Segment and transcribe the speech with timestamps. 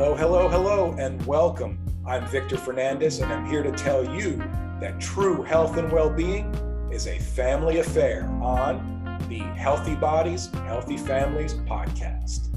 [0.00, 1.78] Hello, hello, hello, and welcome.
[2.06, 4.38] I'm Victor Fernandes, and I'm here to tell you
[4.80, 6.46] that true health and well being
[6.90, 12.48] is a family affair on the Healthy Bodies, Healthy Families podcast.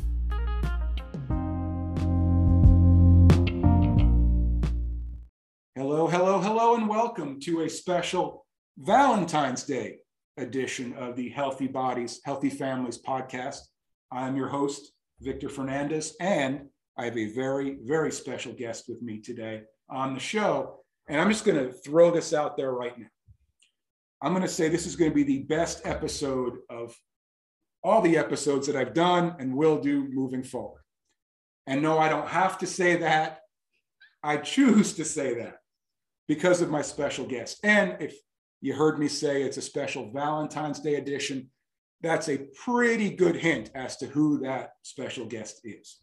[5.75, 8.45] Hello, hello, hello, and welcome to a special
[8.77, 9.97] Valentine's Day
[10.37, 13.59] edition of the Healthy Bodies, Healthy Families podcast.
[14.13, 19.19] I'm your host, Victor Fernandes, and I have a very, very special guest with me
[19.19, 20.79] today on the show.
[21.07, 23.07] And I'm just going to throw this out there right now.
[24.21, 26.95] I'm going to say this is going to be the best episode of
[27.83, 30.81] all the episodes that I've done and will do moving forward.
[31.67, 33.39] And no, I don't have to say that.
[34.23, 35.57] I choose to say that
[36.27, 37.59] because of my special guest.
[37.63, 38.15] And if
[38.61, 41.49] you heard me say it's a special Valentine's Day edition,
[42.01, 45.99] that's a pretty good hint as to who that special guest is.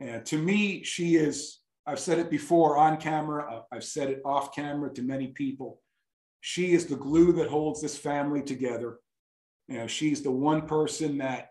[0.00, 4.22] And to me, she is, I've said it before on camera, uh, I've said it
[4.24, 5.80] off camera to many people.
[6.40, 8.98] She is the glue that holds this family together.
[9.68, 11.50] You know, she's the one person that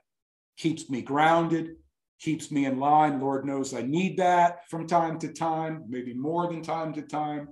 [0.57, 1.75] keeps me grounded,
[2.19, 3.21] keeps me in line.
[3.21, 7.49] Lord knows I need that from time to time, maybe more than time to time.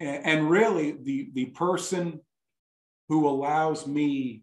[0.00, 2.20] And, and really, the, the person
[3.10, 4.42] who allows me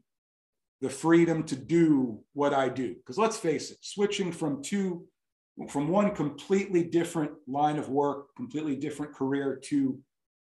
[0.82, 2.94] the freedom to do what I do.
[2.94, 5.08] Because let's face it, switching from two
[5.70, 10.00] from one completely different line of work, completely different career to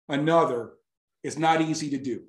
[0.08, 0.72] another
[1.22, 2.22] is not easy to do.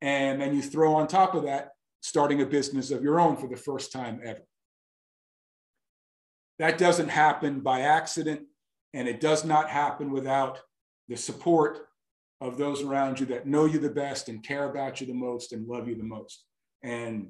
[0.00, 3.48] And then you throw on top of that starting a business of your own for
[3.48, 4.42] the first time ever.
[6.58, 8.42] That doesn't happen by accident,
[8.92, 10.60] and it does not happen without
[11.08, 11.86] the support
[12.40, 15.52] of those around you that know you the best and care about you the most
[15.52, 16.44] and love you the most.
[16.82, 17.28] And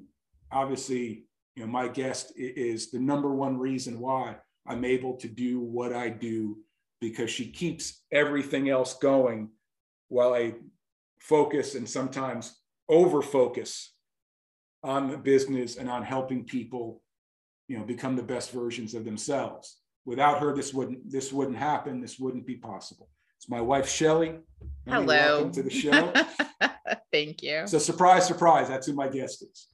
[0.51, 5.59] obviously, you know, my guest is the number one reason why I'm able to do
[5.59, 6.57] what I do
[7.01, 9.49] because she keeps everything else going
[10.07, 10.53] while I
[11.19, 13.93] focus and sometimes over focus
[14.83, 17.01] on the business and on helping people
[17.67, 19.77] you know become the best versions of themselves.
[20.05, 22.01] Without her this wouldn't this wouldn't happen.
[22.01, 23.09] This wouldn't be possible.
[23.37, 24.39] It's my wife shelly
[24.87, 25.05] hello.
[25.05, 26.13] welcome to the show.
[27.11, 27.65] Thank you.
[27.65, 29.67] So surprise surprise that's who my guest is.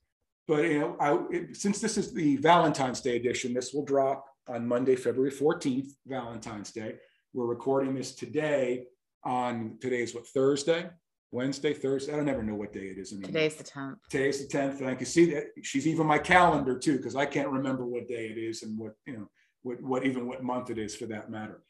[0.47, 4.25] But you know I, it, since this is the valentine's day edition this will drop
[4.49, 6.95] on Monday, February 14th, Valentine's Day.
[7.33, 8.85] We're recording this today
[9.23, 10.89] on today's what Thursday,
[11.31, 12.13] Wednesday, Thursday.
[12.13, 13.27] I don't ever know what day it is anymore.
[13.27, 13.97] Today's the 10th.
[14.09, 14.79] Today's the 10th.
[14.79, 18.07] And I can see that she's even my calendar too, because I can't remember what
[18.07, 19.29] day it is and what, you know,
[19.61, 21.61] what, what even what month it is for that matter.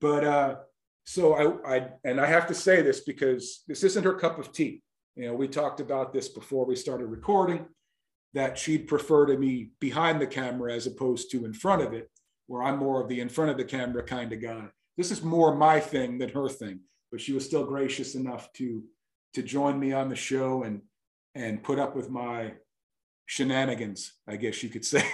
[0.00, 0.56] But uh,
[1.04, 4.52] so I, I and I have to say this because this isn't her cup of
[4.52, 4.82] tea.
[5.14, 7.66] You know, we talked about this before we started recording
[8.34, 12.10] that she'd prefer to be behind the camera as opposed to in front of it,
[12.48, 14.66] where I'm more of the in front of the camera kind of guy.
[14.96, 16.80] This is more my thing than her thing,
[17.10, 18.82] but she was still gracious enough to
[19.34, 20.82] to join me on the show and
[21.34, 22.52] and put up with my
[23.26, 25.04] shenanigans, I guess you could say,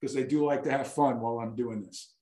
[0.00, 2.12] because I do like to have fun while I'm doing this.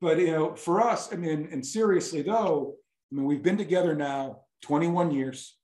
[0.00, 2.76] But you know, for us, I mean, and seriously though,
[3.10, 5.56] I mean, we've been together now 21 years.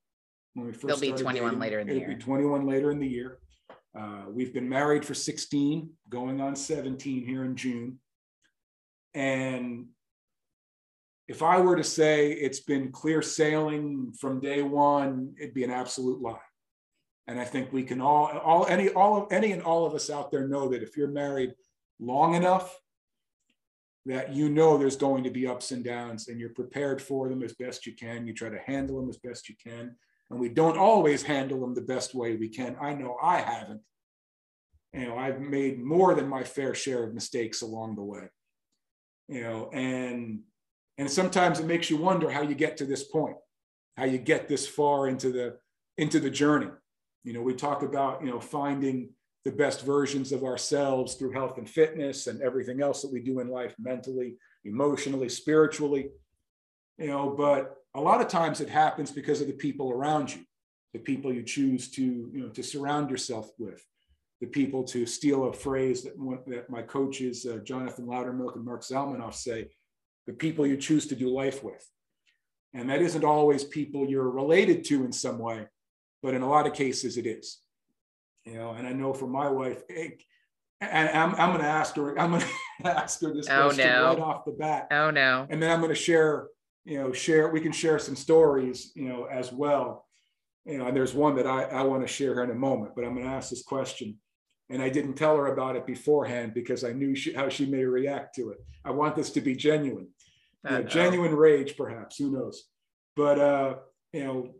[0.54, 2.16] When we first It'll be 21 dating, later in the it'll year.
[2.18, 3.38] Be 21 later in the year.
[3.98, 7.98] Uh, we've been married for 16, going on 17 here in June.
[9.14, 9.86] And
[11.28, 15.70] if I were to say it's been clear sailing from day one, it'd be an
[15.70, 16.38] absolute lie.
[17.26, 20.10] And I think we can all, all any, all of any and all of us
[20.10, 21.54] out there know that if you're married
[22.00, 22.78] long enough,
[24.06, 27.42] that you know there's going to be ups and downs, and you're prepared for them
[27.42, 28.26] as best you can.
[28.26, 29.94] You try to handle them as best you can
[30.32, 32.76] and we don't always handle them the best way we can.
[32.81, 33.82] I know I haven't.
[34.93, 38.28] You know, I've made more than my fair share of mistakes along the way.
[39.28, 40.41] You know, and
[40.98, 43.37] and sometimes it makes you wonder how you get to this point,
[43.97, 45.56] how you get this far into the
[45.97, 46.68] into the journey.
[47.24, 49.10] You know, we talk about, you know, finding
[49.45, 53.41] the best versions of ourselves through health and fitness and everything else that we do
[53.41, 56.10] in life mentally, emotionally, spiritually.
[56.98, 60.42] You know, but a lot of times it happens because of the people around you
[60.92, 63.84] the people you choose to you know to surround yourself with
[64.41, 66.15] the people to steal a phrase that,
[66.47, 69.68] that my coaches uh, jonathan loudermilk and mark zalmanoff say
[70.27, 71.84] the people you choose to do life with.
[72.74, 75.66] And that isn't always people you're related to in some way
[76.22, 77.59] but in a lot of cases it is.
[78.44, 82.18] You know and i know for my wife and I'm, I'm going to ask her
[82.18, 82.42] i'm going
[82.83, 84.06] to ask her this oh, question no.
[84.06, 84.89] right off the bat.
[84.91, 85.47] Oh no.
[85.48, 86.48] And then i'm going to share
[86.84, 90.06] you know share we can share some stories you know as well
[90.64, 92.92] you know and there's one that i, I want to share here in a moment
[92.96, 94.18] but i'm going to ask this question
[94.72, 97.84] and I didn't tell her about it beforehand because I knew she, how she may
[97.84, 98.58] react to it.
[98.84, 100.08] I want this to be genuine,
[100.64, 102.16] you know, genuine rage, perhaps.
[102.16, 102.64] Who knows?
[103.14, 103.74] But uh,
[104.14, 104.54] you know,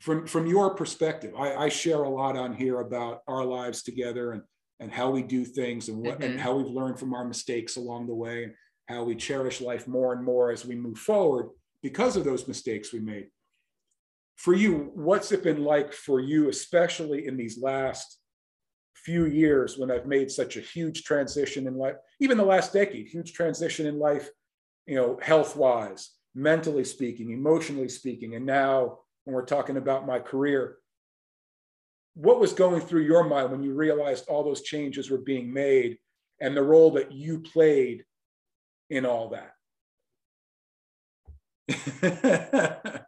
[0.00, 4.32] from from your perspective, I, I, share a lot on here about our lives together
[4.32, 4.42] and
[4.78, 6.32] and how we do things and what mm-hmm.
[6.32, 8.50] and how we've learned from our mistakes along the way
[8.90, 11.50] how we cherish life more and more as we move forward
[11.82, 13.28] because of those mistakes we made.
[14.36, 18.18] For you, what's it been like for you, especially in these last
[18.94, 23.06] few years when I've made such a huge transition in life, even the last decade,
[23.06, 24.28] huge transition in life,
[24.86, 28.34] you know, health wise, mentally speaking, emotionally speaking.
[28.34, 30.76] And now when we're talking about my career,
[32.14, 35.96] what was going through your mind when you realized all those changes were being made
[36.40, 38.04] and the role that you played
[38.90, 39.54] in all that?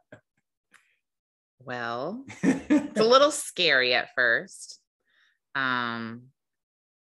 [1.64, 4.78] well, it's a little scary at first
[5.54, 6.22] um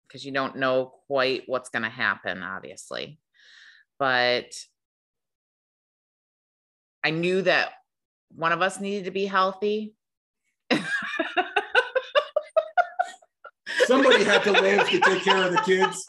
[0.08, 3.20] because you don't know quite what's going to happen obviously.
[3.98, 4.46] But
[7.04, 7.70] i knew that
[8.34, 9.94] one of us needed to be healthy.
[13.84, 16.04] Somebody had to live to take care of the kids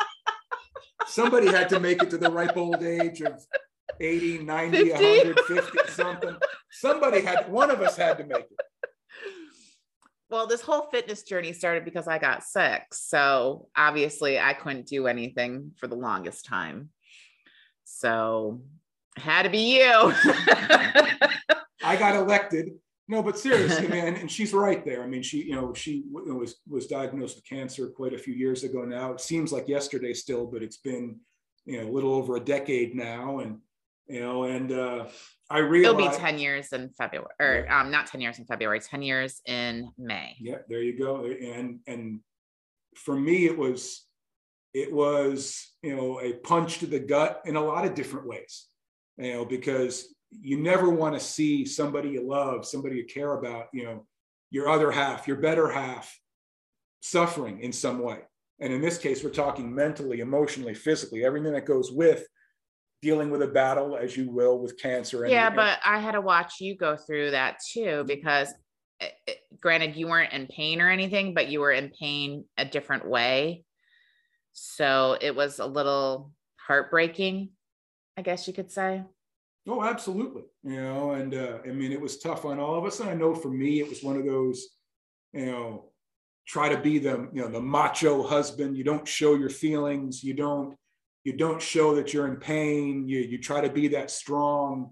[1.08, 3.46] somebody had to make it to the ripe old age of
[4.00, 4.92] 80 90 50?
[4.94, 6.36] 150 something
[6.72, 8.66] somebody had one of us had to make it
[10.30, 12.82] well, this whole fitness journey started because I got sick.
[12.92, 16.90] So obviously, I couldn't do anything for the longest time.
[17.84, 18.62] So
[19.18, 19.92] had to be you.
[21.84, 22.72] I got elected.
[23.08, 25.04] No, but seriously, man, and she's right there.
[25.04, 28.64] I mean, she, you know, she was was diagnosed with cancer quite a few years
[28.64, 29.12] ago now.
[29.14, 31.20] It seems like yesterday still, but it's been,
[31.66, 33.60] you know, a little over a decade now, and
[34.08, 35.08] you know, and uh,
[35.50, 37.82] I realized it'll be 10 years in February or yeah.
[37.82, 40.36] um, not 10 years in February, 10 years in May.
[40.40, 41.26] Yeah, there you go.
[41.26, 42.20] And and
[42.96, 44.06] for me, it was
[44.74, 48.68] it was, you know, a punch to the gut in a lot of different ways.
[49.18, 53.68] You know, because you never want to see somebody you love, somebody you care about,
[53.74, 54.06] you know,
[54.52, 56.18] your other half, your better half
[57.02, 58.20] suffering in some way.
[58.60, 62.26] And in this case, we're talking mentally, emotionally, physically, everything that goes with
[63.02, 65.24] dealing with a battle as you will with cancer.
[65.24, 68.52] And, yeah, but I had to watch you go through that too because
[69.02, 72.66] eh, eh, granted you weren't in pain or anything, but you were in pain a
[72.66, 73.64] different way.
[74.54, 76.32] So it was a little
[76.66, 77.50] heartbreaking,
[78.18, 79.04] I guess you could say.
[79.68, 80.44] Oh, absolutely.
[80.64, 83.00] You know, and uh, I mean, it was tough on all of us.
[83.00, 84.68] And I know for me, it was one of those,
[85.34, 85.92] you know,
[86.48, 88.78] try to be the, you know, the macho husband.
[88.78, 90.24] You don't show your feelings.
[90.24, 90.78] You don't,
[91.26, 94.92] you don't show that you're in pain you, you try to be that strong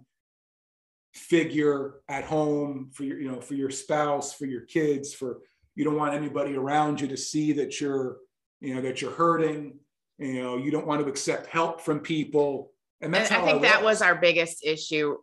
[1.13, 5.41] figure at home for your you know for your spouse for your kids for
[5.75, 8.17] you don't want anybody around you to see that you're
[8.59, 9.77] you know that you're hurting
[10.17, 12.71] you know you don't want to accept help from people
[13.03, 14.01] and and i think I that was.
[14.01, 15.17] our biggest issue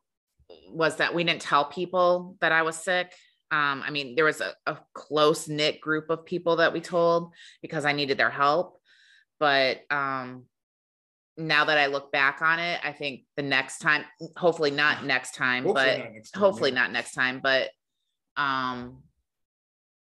[0.69, 3.13] was that we didn't tell people that i was sick.
[3.51, 7.33] Um, i mean there was a, a close knit group of people that we told
[7.63, 8.77] because i needed their help.
[9.41, 10.45] But um,
[11.39, 14.05] now that I look back on it, I think the next time,
[14.37, 16.79] hopefully not next time, hopefully but not next time, hopefully yeah.
[16.79, 17.71] not next time, but
[18.37, 19.03] um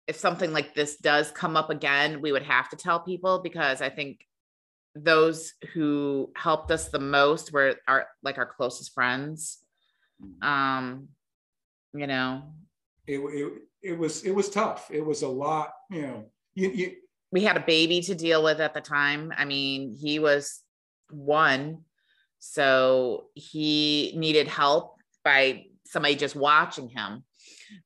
[0.08, 3.82] if something like this does come up again, we would have to tell people because
[3.82, 4.26] I think
[5.04, 9.60] those who helped us the most were our like our closest friends.
[10.24, 10.48] Mm-hmm.
[10.48, 11.08] Um,
[11.94, 12.54] you know,
[13.06, 14.90] it, it it was it was tough.
[14.92, 16.26] It was a lot, you know.
[16.56, 16.92] You, you
[17.32, 19.34] we had a baby to deal with at the time.
[19.36, 20.62] I mean, he was
[21.10, 21.80] one.
[22.40, 27.24] So he needed help by somebody just watching him.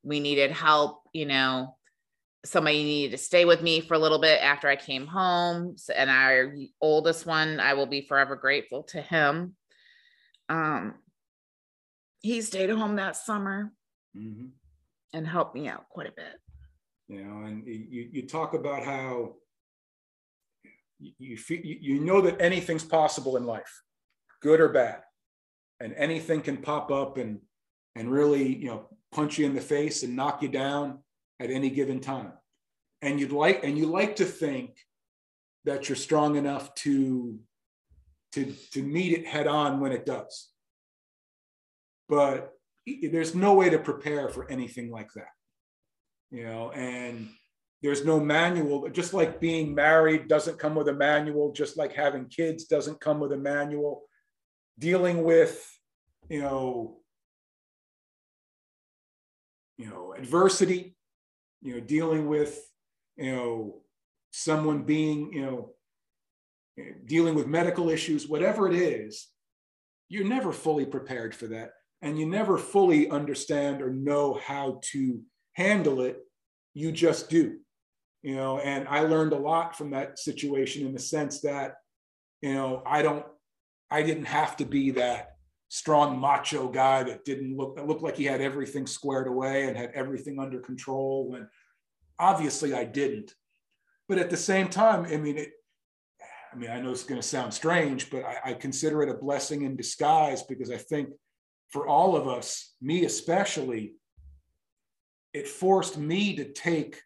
[0.02, 1.76] We needed help, you know,
[2.44, 5.76] somebody needed to stay with me for a little bit after I came home.
[5.94, 9.54] And our oldest one, I will be forever grateful to him.
[10.48, 10.94] Um,
[12.20, 13.72] he stayed home that summer
[14.16, 14.46] mm-hmm.
[15.12, 16.40] and helped me out quite a bit.
[17.08, 19.34] You know, and you, you talk about how
[21.18, 23.82] you, feel, you know that anything's possible in life,
[24.40, 25.00] good or bad,
[25.80, 27.40] and anything can pop up and
[27.96, 31.00] and really you know punch you in the face and knock you down
[31.42, 32.32] at any given time.
[33.02, 34.76] And you'd like and you like to think
[35.64, 37.38] that you're strong enough to
[38.32, 40.50] to to meet it head on when it does.
[42.08, 42.52] But
[42.86, 45.32] there's no way to prepare for anything like that.
[46.30, 47.28] You know, and
[47.82, 52.26] there's no manual just like being married doesn't come with a manual just like having
[52.26, 54.02] kids doesn't come with a manual
[54.78, 55.68] dealing with
[56.28, 56.98] you know
[59.76, 60.94] you know adversity
[61.62, 62.60] you know dealing with
[63.16, 63.82] you know
[64.32, 65.70] someone being, you know,
[67.04, 69.28] dealing with medical issues, whatever it is,
[70.08, 71.72] you're never fully prepared for that.
[72.00, 75.20] And you never fully understand or know how to
[75.52, 76.18] handle it.
[76.74, 77.58] You just do,
[78.22, 78.58] you know.
[78.58, 81.74] And I learned a lot from that situation in the sense that,
[82.40, 83.24] you know, I don't,
[83.90, 85.31] I didn't have to be that
[85.72, 89.74] strong macho guy that didn't look that looked like he had everything squared away and
[89.74, 91.48] had everything under control when
[92.18, 93.34] obviously I didn't.
[94.06, 95.52] But at the same time, I mean, it,
[96.52, 99.14] I mean, I know it's going to sound strange, but I, I, consider it a
[99.14, 101.08] blessing in disguise because I think
[101.70, 103.94] for all of us, me especially,
[105.32, 107.00] it forced me to take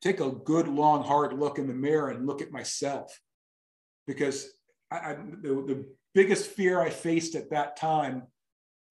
[0.00, 3.20] take a good, long, hard look in the mirror and look at myself.
[4.06, 4.48] Because
[4.92, 8.24] I, I, the, the biggest fear I faced at that time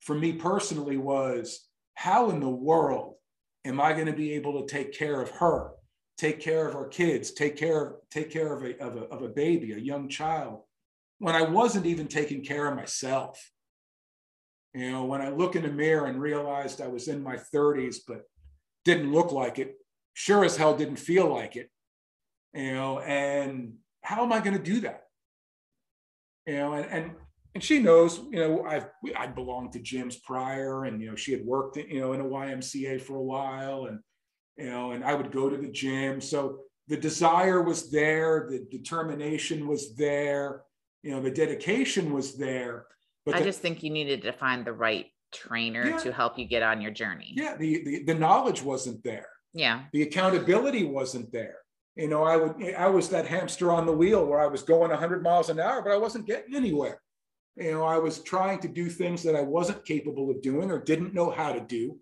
[0.01, 3.15] for me personally was how in the world
[3.65, 5.71] am I going to be able to take care of her?
[6.19, 9.21] take care of our kids, take care of take care of a, of a, of
[9.21, 10.63] a baby, a young child,
[11.19, 13.51] when I wasn't even taking care of myself.
[14.73, 17.97] You know, when I look in the mirror and realized I was in my 30s,
[18.05, 18.23] but
[18.83, 19.75] didn't look like it,
[20.13, 21.69] sure as hell didn't feel like it.
[22.53, 25.03] You know, and how am I going to do that?
[26.50, 27.12] You know, and and
[27.53, 31.32] and she knows, you know, I've I belonged to gyms prior, and you know, she
[31.32, 34.00] had worked, you know, in a YMCA for a while, and
[34.58, 36.20] you know, and I would go to the gym.
[36.20, 40.63] So the desire was there, the determination was there,
[41.03, 42.88] you know, the dedication was there.
[43.27, 46.39] But I the, just think you needed to find the right trainer yeah, to help
[46.39, 47.32] you get on your journey.
[47.36, 49.29] Yeah, the, the the knowledge wasn't there.
[49.53, 49.84] Yeah.
[49.94, 51.58] The accountability wasn't there.
[52.00, 54.89] You know, I would I was that hamster on the wheel where I was going
[54.89, 57.01] 100 miles an hour, but I wasn't getting anywhere.
[57.58, 60.79] You know, I was trying to do things that I wasn't capable of doing or
[60.79, 61.98] didn't know how to do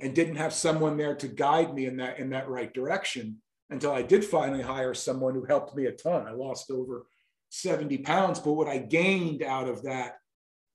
[0.00, 3.92] and didn't have someone there to guide me in that in that right direction until
[3.92, 6.26] I did finally hire someone who helped me a ton.
[6.26, 7.04] I lost over
[7.50, 10.14] 70 pounds, but what I gained out of that,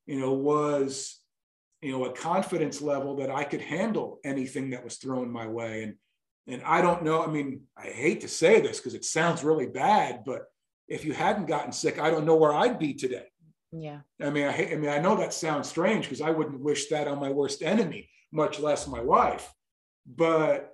[0.06, 1.20] you know, was
[1.82, 5.82] you know a confidence level that I could handle anything that was thrown my way.
[5.82, 5.96] And
[6.48, 7.24] and I don't know.
[7.24, 10.44] I mean, I hate to say this because it sounds really bad, but
[10.88, 13.26] if you hadn't gotten sick, I don't know where I'd be today.
[13.72, 14.00] Yeah.
[14.22, 16.88] I mean, I, hate, I mean, I know that sounds strange because I wouldn't wish
[16.88, 19.54] that on my worst enemy much less my wife.
[20.06, 20.74] But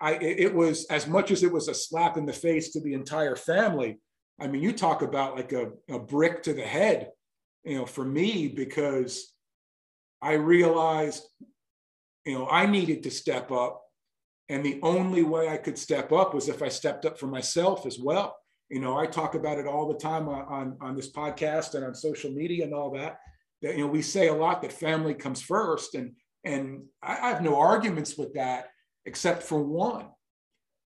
[0.00, 2.94] I, it was as much as it was a slap in the face to the
[2.94, 3.98] entire family.
[4.40, 7.10] I mean, you talk about like a, a brick to the head,
[7.64, 9.34] you know, for me, because
[10.22, 11.24] I realized,
[12.24, 13.82] you know, I needed to step up.
[14.48, 17.86] And the only way I could step up was if I stepped up for myself
[17.86, 18.36] as well.
[18.68, 21.84] You know, I talk about it all the time on, on, on this podcast and
[21.84, 23.18] on social media and all that.
[23.62, 25.94] That, you know, we say a lot that family comes first.
[25.94, 26.12] And
[26.44, 28.70] and I have no arguments with that,
[29.04, 30.06] except for one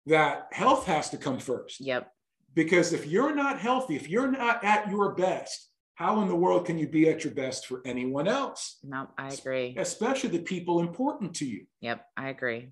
[0.07, 1.81] that health has to come first.
[1.81, 2.09] Yep.
[2.55, 6.67] Because if you're not healthy, if you're not at your best, how in the world
[6.67, 8.79] can you be at your best for anyone else?
[8.83, 9.75] No, I agree.
[9.79, 11.67] Especially the people important to you.
[11.81, 12.71] Yep, I agree.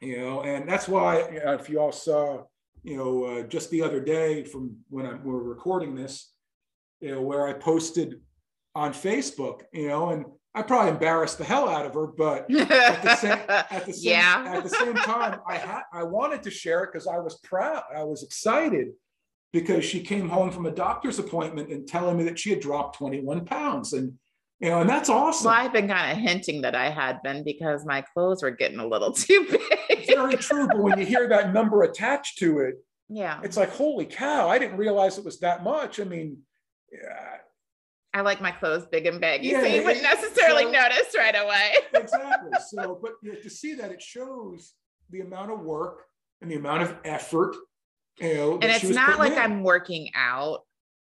[0.00, 2.44] You know, and that's why you know, if you all saw,
[2.82, 6.32] you know, uh, just the other day from when I, we we're recording this,
[7.00, 8.20] you know, where I posted
[8.74, 13.02] on Facebook, you know, and I probably embarrassed the hell out of her, but at
[13.02, 14.52] the same, at the same, yeah.
[14.54, 17.82] at the same time, I had I wanted to share it because I was proud.
[17.94, 18.88] I was excited
[19.52, 22.96] because she came home from a doctor's appointment and telling me that she had dropped
[22.98, 23.92] 21 pounds.
[23.92, 24.14] And
[24.60, 25.50] you know, and that's awesome.
[25.50, 28.78] Well, I've been kind of hinting that I had been because my clothes were getting
[28.78, 29.60] a little too big.
[30.06, 30.66] Very true.
[30.66, 32.76] But when you hear that number attached to it,
[33.08, 36.00] yeah, it's like, holy cow, I didn't realize it was that much.
[36.00, 36.38] I mean,
[36.92, 37.38] yeah,
[38.12, 41.36] I like my clothes big and baggy, yeah, so you wouldn't necessarily so, notice right
[41.36, 41.74] away.
[41.94, 42.50] exactly.
[42.68, 44.72] So, but you know, to see that, it shows
[45.10, 46.02] the amount of work
[46.40, 47.54] and the amount of effort.
[48.18, 49.38] You know, and it's not like in.
[49.38, 50.60] I'm working out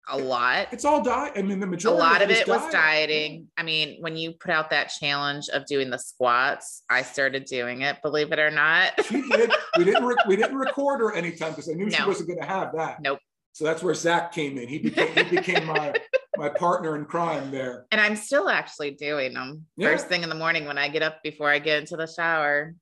[0.08, 0.68] a lot.
[0.72, 1.32] It's all diet.
[1.36, 2.00] I mean, the majority.
[2.00, 3.48] A lot of, it, was dieting.
[3.56, 7.82] I mean, when you put out that challenge of doing the squats, I started doing
[7.82, 7.96] it.
[8.02, 8.92] Believe it or not.
[9.04, 9.52] she did.
[9.78, 10.04] We didn't.
[10.04, 11.90] Re- we didn't record her anytime because I knew no.
[11.90, 13.00] she wasn't going to have that.
[13.00, 13.18] Nope.
[13.52, 14.68] So that's where Zach came in.
[14.68, 15.14] He became.
[15.14, 15.94] He became my
[16.36, 17.86] my partner in crime there.
[17.92, 19.88] And I'm still actually doing them yeah.
[19.88, 22.74] first thing in the morning when I get up before I get into the shower.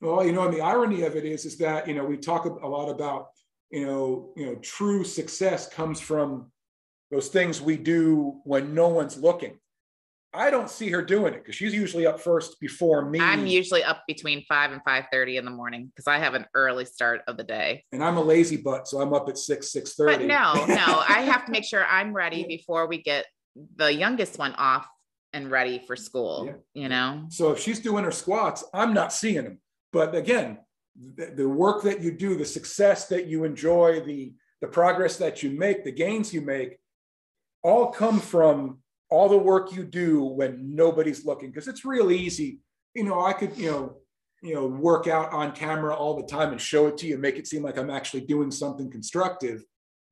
[0.00, 2.44] Well, you know, and the irony of it is, is that you know we talk
[2.44, 3.28] a lot about
[3.70, 6.50] you know, you know, true success comes from
[7.10, 9.58] those things we do when no one's looking.
[10.36, 13.20] I don't see her doing it because she's usually up first before me.
[13.20, 16.44] I'm usually up between five and five thirty in the morning because I have an
[16.54, 17.84] early start of the day.
[17.92, 20.26] And I'm a lazy butt, so I'm up at six six thirty.
[20.26, 23.24] But no, no, I have to make sure I'm ready before we get
[23.76, 24.86] the youngest one off
[25.32, 26.44] and ready for school.
[26.46, 26.82] Yeah.
[26.82, 27.26] You know.
[27.30, 29.60] So if she's doing her squats, I'm not seeing them.
[29.90, 30.58] But again,
[31.16, 35.42] the, the work that you do, the success that you enjoy, the the progress that
[35.42, 36.78] you make, the gains you make,
[37.66, 38.78] all come from
[39.10, 41.50] all the work you do when nobody's looking.
[41.50, 42.60] Because it's real easy.
[42.94, 43.96] You know, I could, you know,
[44.40, 47.22] you know, work out on camera all the time and show it to you and
[47.22, 49.64] make it seem like I'm actually doing something constructive.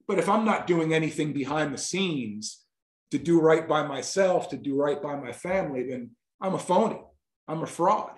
[0.08, 2.64] But if I'm not doing anything behind the scenes
[3.12, 7.00] to do right by myself, to do right by my family, then I'm a phony.
[7.46, 8.10] I'm a fraud.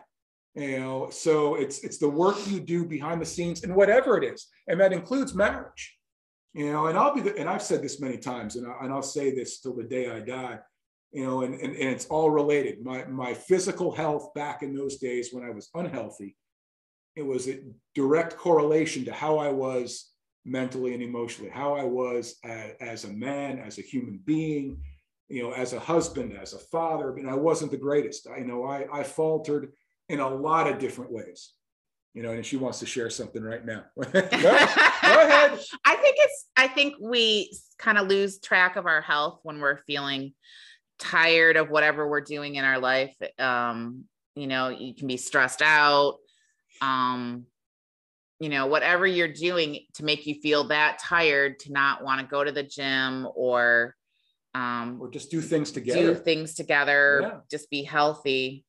[0.55, 4.25] You know, so it's it's the work you do behind the scenes and whatever it
[4.25, 5.95] is, and that includes marriage.
[6.57, 8.91] You know, and I'll be the, and I've said this many times, and, I, and
[8.91, 10.59] I'll say this till the day I die.
[11.13, 12.83] You know, and, and, and it's all related.
[12.83, 16.35] My my physical health back in those days when I was unhealthy,
[17.15, 17.61] it was a
[17.95, 20.11] direct correlation to how I was
[20.47, 24.81] mentally and emotionally, how I was as, as a man, as a human being,
[25.29, 27.13] you know, as a husband, as a father.
[27.13, 28.29] Mean, I wasn't the greatest.
[28.29, 29.73] I you know I, I faltered
[30.09, 31.53] in a lot of different ways.
[32.15, 33.85] You know, and she wants to share something right now.
[33.95, 35.59] go, go ahead.
[35.85, 39.79] I think it's I think we kind of lose track of our health when we're
[39.87, 40.33] feeling
[40.99, 43.15] tired of whatever we're doing in our life.
[43.39, 46.17] Um, you know, you can be stressed out.
[46.81, 47.47] Um,
[48.39, 52.27] you know, whatever you're doing to make you feel that tired to not want to
[52.27, 53.95] go to the gym or
[54.55, 56.15] um or just do things together.
[56.15, 57.39] Do things together, yeah.
[57.51, 58.65] just be healthy.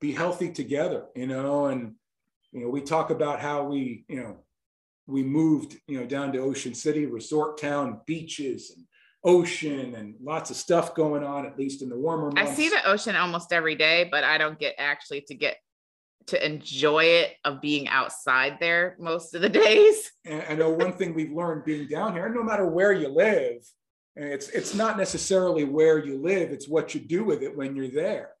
[0.00, 1.94] Be healthy together, you know, and
[2.52, 4.41] you know, we talk about how we, you know,
[5.06, 8.86] we moved, you know, down to Ocean City, resort town, beaches and
[9.24, 12.52] ocean and lots of stuff going on, at least in the warmer months.
[12.52, 15.56] I see the ocean almost every day, but I don't get actually to get
[16.26, 20.10] to enjoy it of being outside there most of the days.
[20.24, 23.64] And I know one thing we've learned being down here, no matter where you live,
[24.14, 27.88] it's it's not necessarily where you live, it's what you do with it when you're
[27.88, 28.32] there.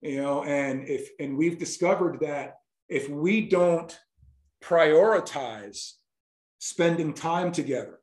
[0.00, 2.56] You know, and if and we've discovered that
[2.88, 3.96] if we don't
[4.62, 5.92] prioritize
[6.60, 7.98] spending time together,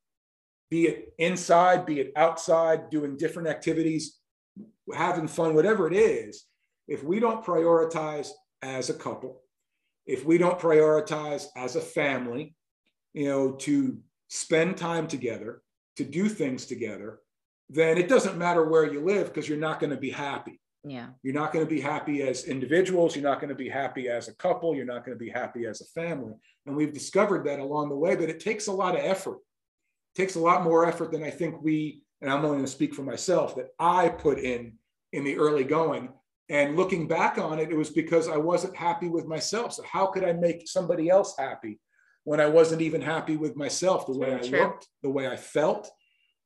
[0.70, 4.18] be it inside, be it outside, doing different activities,
[4.94, 6.46] having fun, whatever it is,
[6.88, 9.42] if we don't prioritize as a couple,
[10.06, 12.56] if we don't prioritize as a family,
[13.14, 15.62] you know, to spend time together,
[15.96, 17.20] to do things together,
[17.70, 20.60] then it doesn't matter where you live because you're not going to be happy.
[20.90, 21.08] Yeah.
[21.24, 23.16] You're not going to be happy as individuals.
[23.16, 24.76] You're not going to be happy as a couple.
[24.76, 26.34] You're not going to be happy as a family.
[26.66, 29.38] And we've discovered that along the way, but it takes a lot of effort.
[30.16, 32.72] It takes a lot more effort than I think we, and I'm only going to
[32.72, 34.74] speak for myself, that I put in
[35.14, 36.10] in the early going
[36.50, 39.74] and looking back on it, it was because I wasn't happy with myself.
[39.74, 41.80] So how could I make somebody else happy
[42.24, 44.06] when I wasn't even happy with myself?
[44.06, 45.90] The way I looked, the way I felt,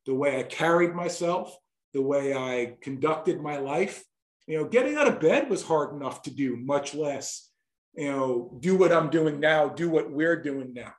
[0.06, 1.56] the way I carried myself,
[1.93, 4.04] the way I conducted my life.
[4.47, 7.49] You know, getting out of bed was hard enough to do, much less,
[7.95, 10.93] you know, do what I'm doing now, do what we're doing now.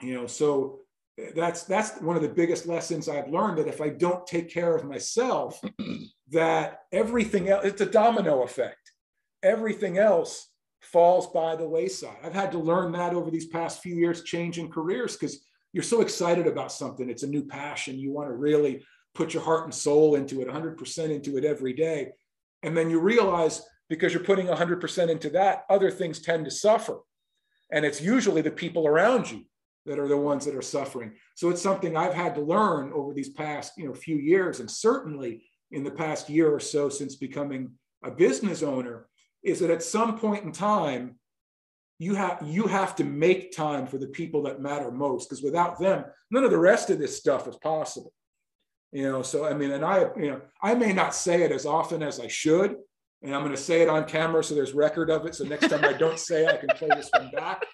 [0.00, 0.80] You know, so
[1.34, 4.74] that's that's one of the biggest lessons I've learned that if I don't take care
[4.74, 5.60] of myself,
[6.30, 8.92] that everything else it's a domino effect.
[9.42, 12.16] Everything else falls by the wayside.
[12.24, 16.00] I've had to learn that over these past few years, changing careers, because you're so
[16.00, 17.10] excited about something.
[17.10, 17.98] It's a new passion.
[17.98, 21.72] You want to really put your heart and soul into it, 100% into it every
[21.72, 22.12] day.
[22.62, 26.98] And then you realize because you're putting 100% into that, other things tend to suffer.
[27.72, 29.44] And it's usually the people around you
[29.86, 31.12] that are the ones that are suffering.
[31.34, 34.70] So it's something I've had to learn over these past, you know, few years, and
[34.70, 37.72] certainly in the past year or so since becoming
[38.04, 39.08] a business owner,
[39.42, 41.16] is that at some point in time,
[41.98, 45.80] you have you have to make time for the people that matter most, because without
[45.80, 48.12] them, none of the rest of this stuff is possible.
[48.92, 51.66] You know, so I mean, and I, you know, I may not say it as
[51.66, 52.76] often as I should,
[53.22, 55.34] and I'm going to say it on camera so there's record of it.
[55.34, 57.64] So next time I don't say it, I can play this one back.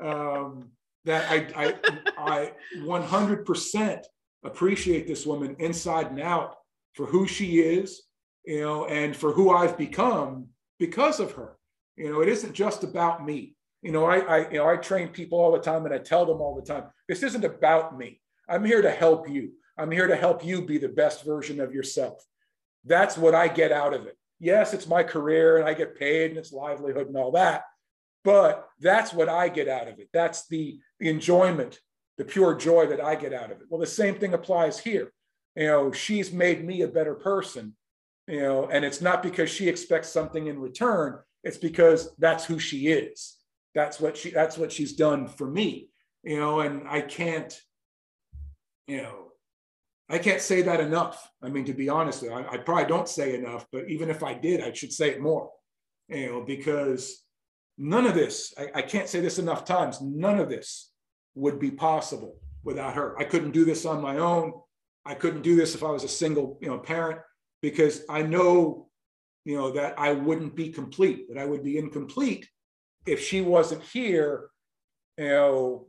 [0.00, 0.70] Um,
[1.04, 1.74] that I, I,
[2.18, 4.00] I 100%
[4.44, 6.56] appreciate this woman inside and out
[6.94, 8.02] for who she is,
[8.44, 10.48] you know, and for who I've become
[10.78, 11.56] because of her.
[11.96, 13.54] You know, it isn't just about me.
[13.82, 16.26] You know, I, I, you know, I train people all the time and I tell
[16.26, 18.20] them all the time, this isn't about me.
[18.48, 19.52] I'm here to help you.
[19.78, 22.24] I'm here to help you be the best version of yourself.
[22.84, 24.16] That's what I get out of it.
[24.38, 27.64] Yes, it's my career and I get paid and it's livelihood and all that.
[28.24, 30.08] But that's what I get out of it.
[30.12, 31.80] That's the, the enjoyment,
[32.18, 33.66] the pure joy that I get out of it.
[33.68, 35.12] Well, the same thing applies here.
[35.54, 37.74] You know, she's made me a better person,
[38.26, 41.18] you know, and it's not because she expects something in return.
[41.44, 43.36] It's because that's who she is.
[43.74, 45.90] That's what she that's what she's done for me.
[46.22, 47.58] You know, and I can't,
[48.86, 49.25] you know,
[50.08, 51.28] I can't say that enough.
[51.42, 54.34] I mean, to be honest, I, I probably don't say enough, but even if I
[54.34, 55.50] did, I should say it more.
[56.08, 57.24] You know, because
[57.76, 60.92] none of this, I, I can't say this enough times, none of this
[61.34, 63.18] would be possible without her.
[63.18, 64.52] I couldn't do this on my own.
[65.04, 67.20] I couldn't do this if I was a single, you know, parent
[67.62, 68.88] because I know,
[69.44, 72.48] you know, that I wouldn't be complete, that I would be incomplete
[73.06, 74.50] if she wasn't here,
[75.16, 75.86] you know,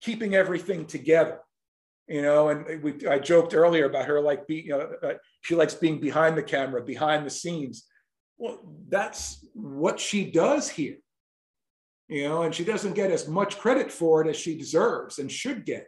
[0.00, 1.40] keeping everything together.
[2.08, 5.54] You know, and we I joked earlier about her like be, you know, uh, she
[5.54, 7.86] likes being behind the camera, behind the scenes.
[8.36, 10.96] Well, that's what she does here.
[12.08, 15.32] You know, and she doesn't get as much credit for it as she deserves and
[15.32, 15.86] should get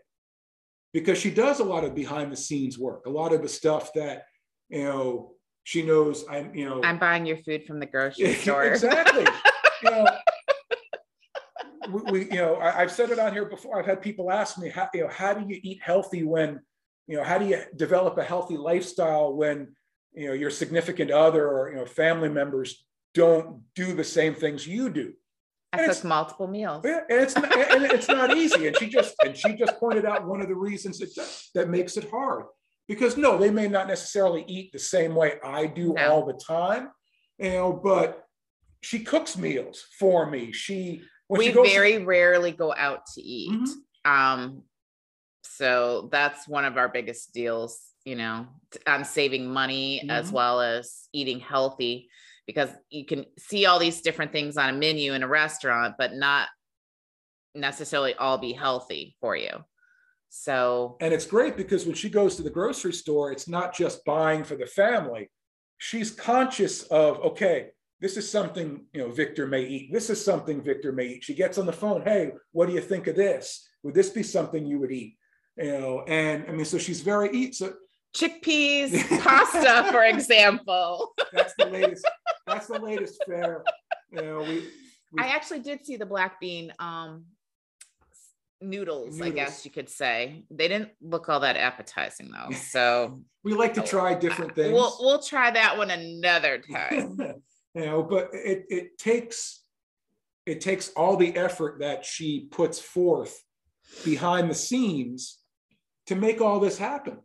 [0.95, 3.93] because she does a lot of behind the scenes work, a lot of the stuff
[3.95, 4.25] that,
[4.71, 8.65] you know, she knows I'm, you know, I'm buying your food from the grocery store.
[8.65, 9.27] exactly.
[9.83, 10.07] you know,
[11.91, 13.79] we, we, you know, I, have said it on here before.
[13.79, 16.61] I've had people ask me, how, you know, how do you eat healthy when,
[17.07, 19.75] you know, how do you develop a healthy lifestyle when,
[20.13, 24.67] you know, your significant other or, you know, family members don't do the same things
[24.67, 25.13] you do?
[25.73, 26.83] I cook multiple meals.
[26.85, 28.67] Yeah, and it's not, and it's not easy.
[28.67, 31.97] And she just and she just pointed out one of the reasons that that makes
[31.97, 32.47] it hard
[32.89, 36.11] because no, they may not necessarily eat the same way I do no.
[36.11, 36.91] all the time,
[37.39, 38.25] you know, but
[38.81, 40.53] she cooks meals for me.
[40.53, 43.53] She we very to, rarely go out to eat.
[43.53, 44.11] Mm-hmm.
[44.11, 44.63] Um,
[45.43, 48.47] so that's one of our biggest deals, you know,
[48.87, 50.11] on saving money mm-hmm.
[50.11, 52.09] as well as eating healthy
[52.47, 56.15] because you can see all these different things on a menu in a restaurant, but
[56.15, 56.49] not
[57.55, 59.65] necessarily all be healthy for you.
[60.29, 64.05] So, and it's great because when she goes to the grocery store, it's not just
[64.05, 65.31] buying for the family.
[65.79, 69.93] She's conscious of, okay, this is something you know Victor may eat.
[69.93, 71.25] This is something Victor may eat.
[71.25, 72.03] She gets on the phone.
[72.03, 73.69] Hey, what do you think of this?
[73.83, 75.17] Would this be something you would eat?
[75.57, 77.55] You know, and I mean, so she's very eat.
[77.55, 77.73] So
[78.15, 81.13] chickpeas pasta, for example.
[81.33, 82.07] That's the latest.
[82.47, 83.65] That's the latest fare.
[84.13, 84.69] You know, we,
[85.13, 87.25] we, I actually did see the black bean um,
[88.61, 90.45] noodles, noodles, I guess you could say.
[90.51, 92.55] They didn't look all that appetizing though.
[92.57, 94.73] So we like to try different things.
[94.73, 97.19] We'll we'll try that one another time.
[97.77, 99.63] you know, but it it takes
[100.47, 103.45] it takes all the effort that she puts forth
[104.03, 105.39] behind the scenes
[106.07, 107.19] to make all this happen.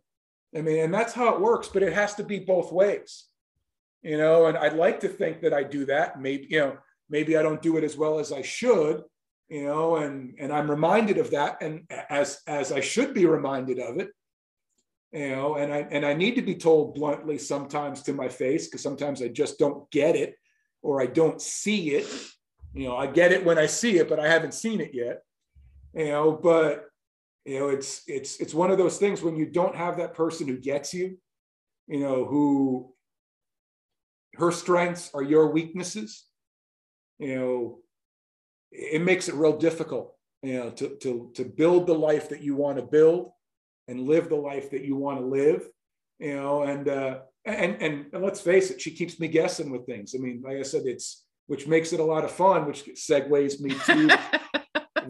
[0.54, 3.28] I mean, and that's how it works, but it has to be both ways,
[4.02, 4.44] you know.
[4.46, 6.20] And I'd like to think that I do that.
[6.20, 6.76] Maybe, you know,
[7.08, 9.04] maybe I don't do it as well as I should,
[9.48, 13.78] you know, and and I'm reminded of that, and as as I should be reminded
[13.78, 14.10] of it,
[15.12, 18.66] you know, and I and I need to be told bluntly sometimes to my face
[18.66, 20.34] because sometimes I just don't get it
[20.82, 22.06] or I don't see it.
[22.74, 25.22] You know, I get it when I see it, but I haven't seen it yet.
[25.94, 26.88] You know, but
[27.44, 30.46] you know it's it's it's one of those things when you don't have that person
[30.46, 31.18] who gets you
[31.88, 32.92] you know who
[34.34, 36.24] her strengths are your weaknesses
[37.18, 37.78] you know
[38.70, 42.54] it makes it real difficult you know to to to build the life that you
[42.54, 43.30] want to build
[43.88, 45.68] and live the life that you want to live
[46.20, 49.84] you know and uh and, and and let's face it she keeps me guessing with
[49.84, 52.84] things i mean like i said it's which makes it a lot of fun which
[52.94, 54.18] segues me to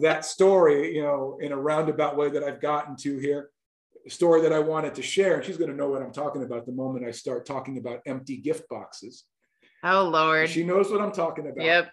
[0.01, 3.49] that story, you know, in a roundabout way that I've gotten to here,
[4.05, 5.35] a story that I wanted to share.
[5.35, 8.01] And she's going to know what I'm talking about the moment I start talking about
[8.05, 9.23] empty gift boxes.
[9.83, 10.49] Oh, Lord.
[10.49, 11.65] She knows what I'm talking about.
[11.65, 11.91] Yep.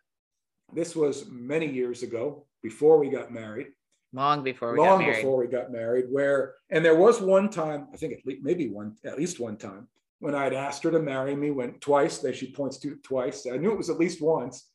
[0.72, 3.68] This was many years ago, before we got married.
[4.12, 5.16] Long before we long got married.
[5.16, 8.68] before we got married, where and there was one time, I think at least maybe
[8.68, 9.87] one, at least one time,
[10.20, 13.46] when I'd asked her to marry me, went twice, that she points to twice.
[13.52, 14.70] I knew it was at least once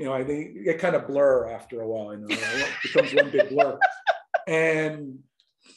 [0.00, 3.12] you know, I think it kind of blur after a while, you know, it becomes
[3.12, 3.78] one big blur.
[4.48, 5.18] And,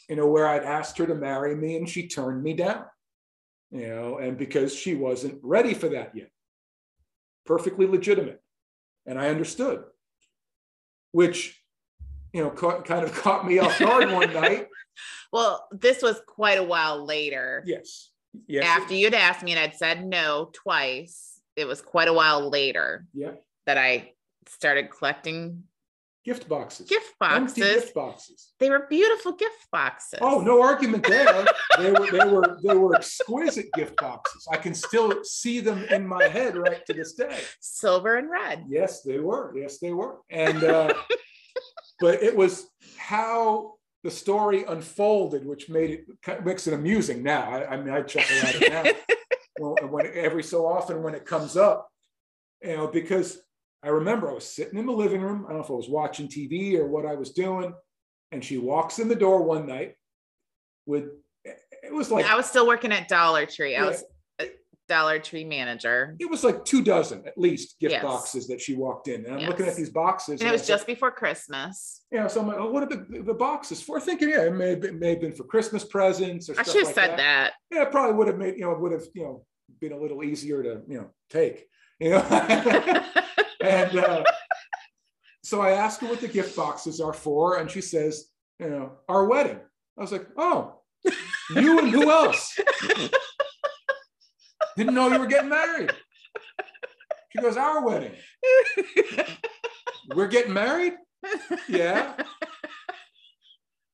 [0.08, 2.86] you know, where I'd asked her to marry me and she turned me down,
[3.70, 6.30] you know, and because she wasn't ready for that yet.
[7.46, 8.42] Perfectly legitimate.
[9.06, 9.84] And I understood,
[11.12, 11.62] which,
[12.32, 14.70] you know, caught, kind of caught me off guard one night.
[15.34, 17.62] Well, this was quite a while later.
[17.68, 18.10] Yes.
[18.48, 18.66] Yes.
[18.66, 23.06] After you'd asked me and I'd said no twice, it was quite a while later.
[23.14, 23.32] Yeah.
[23.66, 24.14] That I
[24.48, 25.64] started collecting
[26.26, 26.88] gift boxes.
[26.88, 27.58] Gift boxes.
[27.58, 28.54] Empty gift boxes.
[28.60, 30.20] They were beautiful gift boxes.
[30.22, 31.46] Oh, no argument there.
[31.78, 34.48] they were they were they were exquisite gift boxes.
[34.52, 37.40] I can still see them in my head right to this day.
[37.60, 38.66] Silver and red.
[38.68, 39.54] Yes, they were.
[39.56, 40.20] Yes, they were.
[40.30, 40.94] And uh,
[42.00, 42.68] but it was
[42.98, 47.50] how the story unfolded, which made it makes it amusing now.
[47.50, 49.16] I, I mean, I chuckle at it now.
[49.60, 51.90] when, when every so often when it comes up,
[52.62, 53.40] you know, because
[53.84, 55.46] I remember I was sitting in the living room.
[55.46, 57.74] I don't know if I was watching TV or what I was doing.
[58.32, 59.96] And she walks in the door one night
[60.86, 61.06] with,
[61.46, 62.26] it was like.
[62.26, 63.76] I was still working at Dollar Tree.
[63.76, 64.06] I was uh,
[64.88, 66.16] Dollar Tree manager.
[66.20, 68.04] It was like two dozen at least gift Yes.
[68.04, 69.26] boxes that she walked in.
[69.26, 70.42] And I'm looking at these boxes.
[70.42, 72.02] And it I was just before Christmas.
[72.12, 74.00] Yeah, so I'm like, oh, what are the, the boxes for?
[74.00, 76.76] Thinking, yeah, it may have been, may have been for Christmas presents or I should
[76.76, 77.18] have like said that.
[77.18, 77.54] that.
[77.72, 79.46] Yeah, it probably would have made, you know, would have, you know,
[79.80, 81.66] been a little easier to, you know, take,
[82.00, 82.20] you know.
[83.62, 84.24] and uh,
[85.44, 88.94] so I asked her what the gift boxes are for, and she says, you know,
[89.08, 89.60] our wedding.
[89.98, 90.80] I was like, oh,
[91.56, 92.58] you and who else?
[94.76, 95.92] Didn't know you were getting married.
[97.32, 98.14] She goes, our wedding.
[100.16, 100.94] We're getting married?
[101.68, 102.14] Yeah.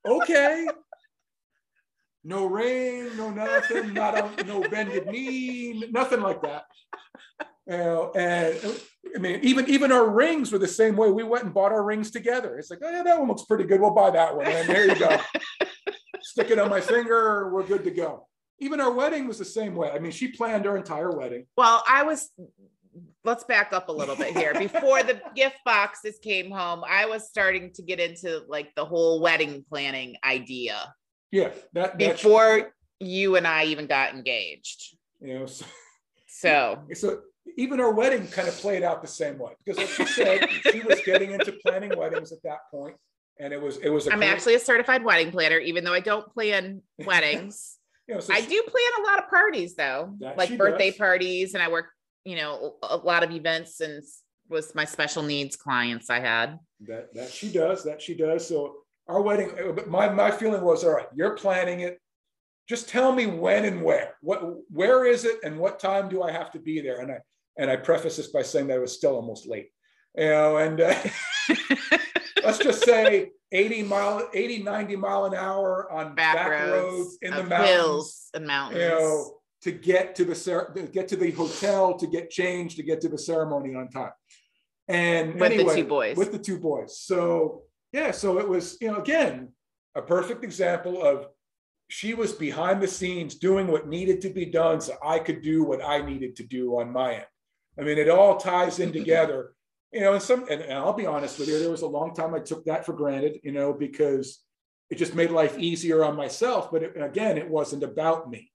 [0.05, 0.67] Okay.
[2.23, 6.65] No ring, no nothing, not a no bended knee, nothing like that.
[7.65, 8.57] You know, and
[9.15, 11.09] I mean, even even our rings were the same way.
[11.11, 12.57] We went and bought our rings together.
[12.57, 13.79] It's like, oh yeah, that one looks pretty good.
[13.79, 14.47] We'll buy that one.
[14.47, 15.17] And there you go.
[16.21, 17.49] Stick it on my finger.
[17.53, 18.27] We're good to go.
[18.59, 19.89] Even our wedding was the same way.
[19.91, 21.45] I mean, she planned our entire wedding.
[21.55, 22.29] Well, I was,
[23.23, 24.53] let's back up a little bit here.
[24.59, 29.21] Before the gift boxes came home, I was starting to get into like the whole
[29.21, 30.93] wedding planning idea
[31.31, 34.97] Yeah, that that- before you and I even got engaged.
[35.21, 35.45] you know.
[35.45, 35.65] So,
[36.27, 37.19] So, so
[37.57, 40.81] even our wedding kind of played out the same way because, like she said, she
[40.81, 42.95] was getting into planning weddings at that point,
[43.39, 44.07] and it was it was.
[44.07, 47.77] A I'm actually a certified wedding planner, even though I don't plan weddings.
[48.09, 50.97] You know, so I she- do plan a lot of parties though, like birthday does.
[50.97, 51.85] parties, and I work,
[52.25, 54.03] you know, a lot of events and
[54.49, 56.57] was my special needs clients I had.
[56.87, 57.83] That that she does.
[57.83, 58.47] That she does.
[58.47, 59.51] So our wedding.
[59.51, 61.99] uh, But my my feeling was, all right, you're planning it.
[62.67, 64.15] Just tell me when and where.
[64.21, 64.41] What
[64.71, 67.01] where is it and what time do I have to be there?
[67.01, 67.19] And I
[67.59, 69.69] and I preface this by saying that I was still almost late.
[70.17, 70.95] You know, and uh,
[72.43, 77.43] let's just say 80 mile, 80, 90 mile an hour on Back, roads, in the
[77.43, 77.69] mountains.
[77.69, 78.81] hills and mountains.
[78.81, 80.35] You know, to get to the
[80.75, 84.11] to get to the hotel, to get changed, to get to the ceremony on time.
[84.87, 86.17] And With the two boys.
[86.17, 86.99] With the two boys.
[86.99, 89.49] So yeah, so it was, you know, again,
[89.95, 91.27] a perfect example of
[91.89, 95.63] she was behind the scenes doing what needed to be done so I could do
[95.63, 97.25] what I needed to do on my end.
[97.79, 99.53] I mean, it all ties in together.
[99.91, 102.13] You know, and some and, and I'll be honest with you, there was a long
[102.13, 104.43] time I took that for granted, you know, because
[104.89, 106.71] it just made life easier on myself.
[106.71, 108.51] But it, again, it wasn't about me.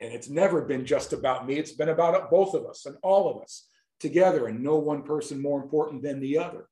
[0.00, 1.54] And it's never been just about me.
[1.54, 3.68] It's been about both of us and all of us
[4.00, 6.68] together, and no one person more important than the other.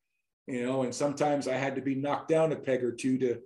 [0.47, 3.40] You know, and sometimes I had to be knocked down a peg or two to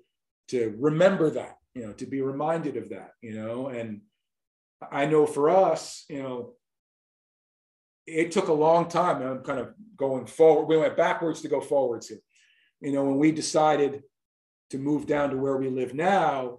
[0.48, 3.68] to remember that, you know, to be reminded of that, you know.
[3.68, 4.00] And
[4.90, 6.54] I know for us, you know,
[8.10, 9.20] it took a long time.
[9.20, 10.66] and I'm kind of going forward.
[10.66, 12.18] We went backwards to go forwards here.
[12.80, 14.02] You know, when we decided
[14.70, 16.58] to move down to where we live now,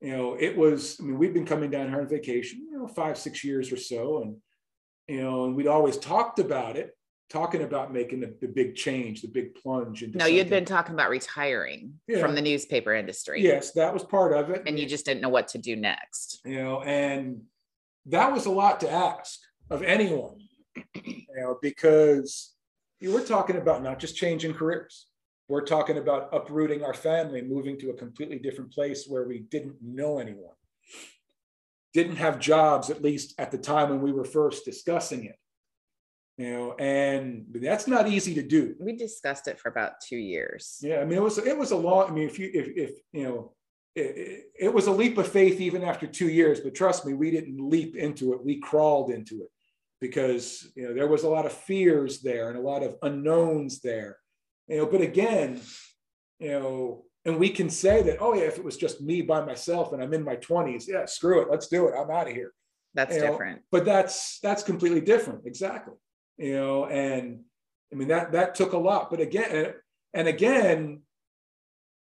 [0.00, 2.86] you know, it was, I mean, we've been coming down here on vacation, you know,
[2.86, 4.22] five, six years or so.
[4.22, 4.36] And,
[5.08, 6.96] you know, and we'd always talked about it,
[7.28, 10.02] talking about making the, the big change, the big plunge.
[10.02, 12.20] Into no, you'd been talking about retiring Yeah.
[12.20, 13.42] from the newspaper industry.
[13.42, 14.62] Yes, that was part of it.
[14.66, 16.40] And you just didn't know what to do next.
[16.44, 17.42] you know, and
[18.06, 19.38] that was a lot to ask
[19.70, 20.36] of anyone,
[21.04, 22.54] you know, because
[23.12, 25.06] were talking about not just changing careers.
[25.48, 29.76] We're talking about uprooting our family, moving to a completely different place where we didn't
[29.82, 30.54] know anyone,
[31.92, 35.36] didn't have jobs, at least at the time when we were first discussing it.
[36.36, 38.74] You know, and that's not easy to do.
[38.80, 40.78] We discussed it for about two years.
[40.80, 42.08] Yeah, I mean, it was it was a long.
[42.08, 43.52] I mean, if you if if you know,
[43.94, 46.60] it, it, it was a leap of faith even after two years.
[46.60, 48.42] But trust me, we didn't leap into it.
[48.42, 49.50] We crawled into it
[50.00, 53.80] because you know there was a lot of fears there and a lot of unknowns
[53.80, 54.16] there.
[54.68, 55.60] You know, but again,
[56.38, 59.44] you know, and we can say that, oh yeah, if it was just me by
[59.44, 61.94] myself and I'm in my twenties, yeah, screw it, let's do it.
[61.96, 62.52] I'm out of here
[62.94, 63.62] That's you know, different.
[63.70, 65.94] but that's that's completely different exactly
[66.38, 67.40] you know and
[67.92, 69.74] i mean that that took a lot but again
[70.14, 71.02] and again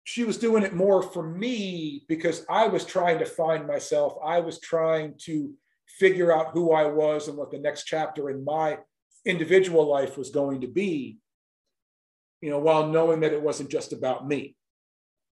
[0.04, 4.39] she was doing it more for me because i was trying to find myself i
[4.39, 5.54] was trying to
[5.97, 8.78] figure out who i was and what the next chapter in my
[9.25, 11.17] individual life was going to be
[12.41, 14.56] you know while knowing that it wasn't just about me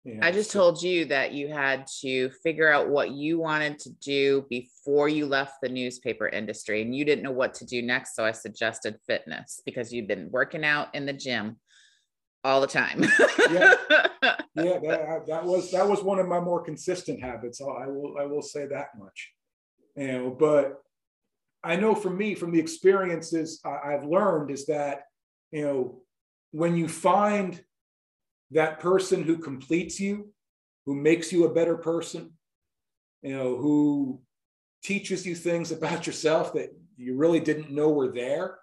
[0.04, 3.38] You know, I just so- told you that you had to figure out what you
[3.38, 7.66] wanted to do before you left the newspaper industry and you didn't know what to
[7.66, 8.16] do next.
[8.16, 11.58] So I suggested fitness because you've been working out in the gym
[12.44, 13.04] all the time.
[13.50, 13.74] Yeah.
[14.54, 18.24] yeah that, that was that was one of my more consistent habits i will i
[18.24, 19.32] will say that much
[19.96, 20.83] you know but
[21.62, 25.05] i know for me from the experiences i've learned is that
[25.53, 26.03] you know
[26.53, 27.62] when you find
[28.50, 30.33] that person who completes you
[30.87, 32.33] who makes you a better person
[33.22, 34.20] you know who
[34.83, 38.59] teaches you things about yourself that you really didn't know were there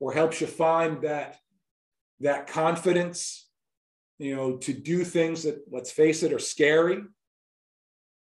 [0.00, 1.38] or helps you find that
[2.20, 3.48] that confidence
[4.18, 7.02] you know to do things that let's face it are scary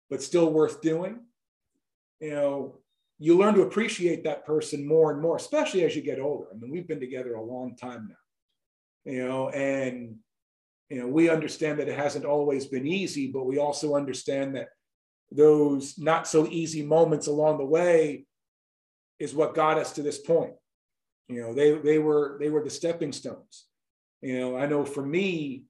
[0.10, 1.20] but still worth doing
[2.20, 2.80] you know
[3.20, 6.48] you learn to appreciate that person more and more especially as you get older.
[6.52, 10.16] I mean we've been together a long time now you know and
[10.90, 14.70] you know we understand that it hasn't always been easy but we also understand that
[15.32, 18.26] those not so easy moments along the way
[19.20, 20.54] is what got us to this point.
[21.28, 23.66] You know they they were they were the stepping stones.
[24.22, 25.66] You know i know for me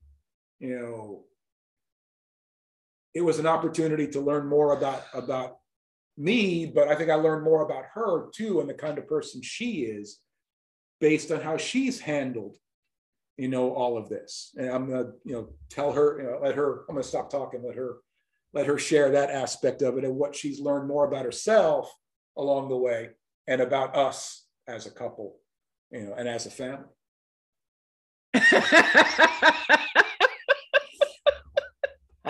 [0.59, 1.25] you know
[3.13, 5.57] it was an opportunity to learn more about about
[6.17, 9.41] me but i think i learned more about her too and the kind of person
[9.41, 10.19] she is
[10.99, 12.57] based on how she's handled
[13.37, 14.51] you know all of this.
[14.57, 17.63] And i'm gonna you know tell her you know let her i'm gonna stop talking
[17.63, 17.97] let her
[18.53, 21.93] let her share that aspect of it and what she's learned more about herself
[22.35, 23.09] along the way
[23.47, 25.37] and about us as a couple
[25.91, 26.85] you know and as a family.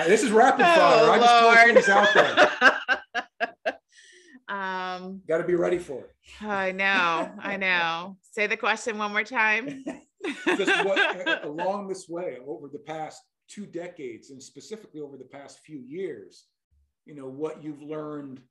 [0.06, 0.78] This is rapid fire.
[0.78, 3.00] Oh, i just throw oh, things out there
[4.50, 6.16] um got to be ready for it.
[6.42, 8.18] I know i know.
[8.32, 9.84] Say the question one more time.
[10.46, 15.60] Just what along this way over the past two decades and specifically over the past
[15.60, 16.48] few years
[17.06, 18.42] you know what you've learned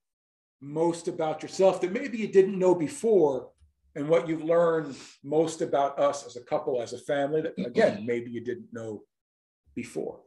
[0.62, 3.50] most about yourself that maybe you didn't know before
[3.94, 8.04] and what you've learned most about us as a couple as a family that again
[8.06, 9.02] maybe you didn't know
[9.74, 10.20] before.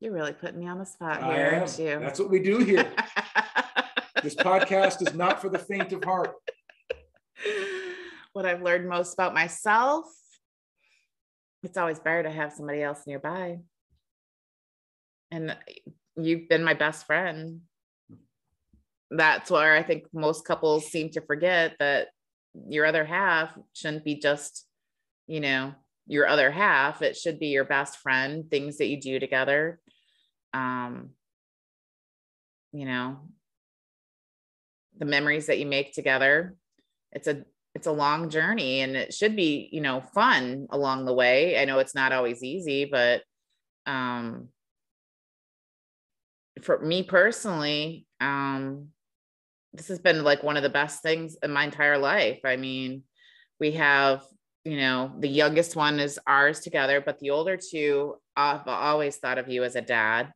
[0.00, 1.98] You're really putting me on the spot here aren't you?
[1.98, 2.92] That's what we do here
[4.22, 6.34] this podcast is not for the faint of heart
[8.32, 10.06] what i've learned most about myself
[11.62, 13.58] it's always better to have somebody else nearby.
[15.30, 15.56] And
[16.16, 17.62] you've been my best friend.
[19.10, 22.08] That's where I think most couples seem to forget that
[22.68, 24.66] your other half shouldn't be just,
[25.26, 25.74] you know,
[26.06, 27.02] your other half.
[27.02, 29.80] It should be your best friend, things that you do together.
[30.54, 31.10] Um,
[32.72, 33.18] you know,
[34.98, 36.54] the memories that you make together.
[37.12, 41.14] It's a it's a long journey and it should be you know fun along the
[41.14, 41.58] way.
[41.58, 43.22] I know it's not always easy but
[43.86, 44.48] um
[46.62, 48.88] for me personally um
[49.72, 52.40] this has been like one of the best things in my entire life.
[52.44, 53.04] I mean
[53.60, 54.22] we have
[54.64, 59.38] you know the youngest one is ours together but the older two i've always thought
[59.38, 60.32] of you as a dad.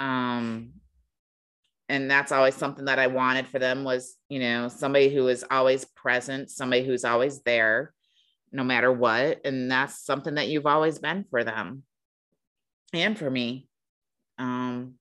[0.00, 0.72] Um
[1.88, 5.44] and that's always something that I wanted for them was, you know, somebody who is
[5.50, 7.92] always present, somebody who's always there
[8.52, 9.42] no matter what.
[9.44, 11.84] And that's something that you've always been for them
[12.92, 13.68] and for me.
[14.38, 14.94] Um,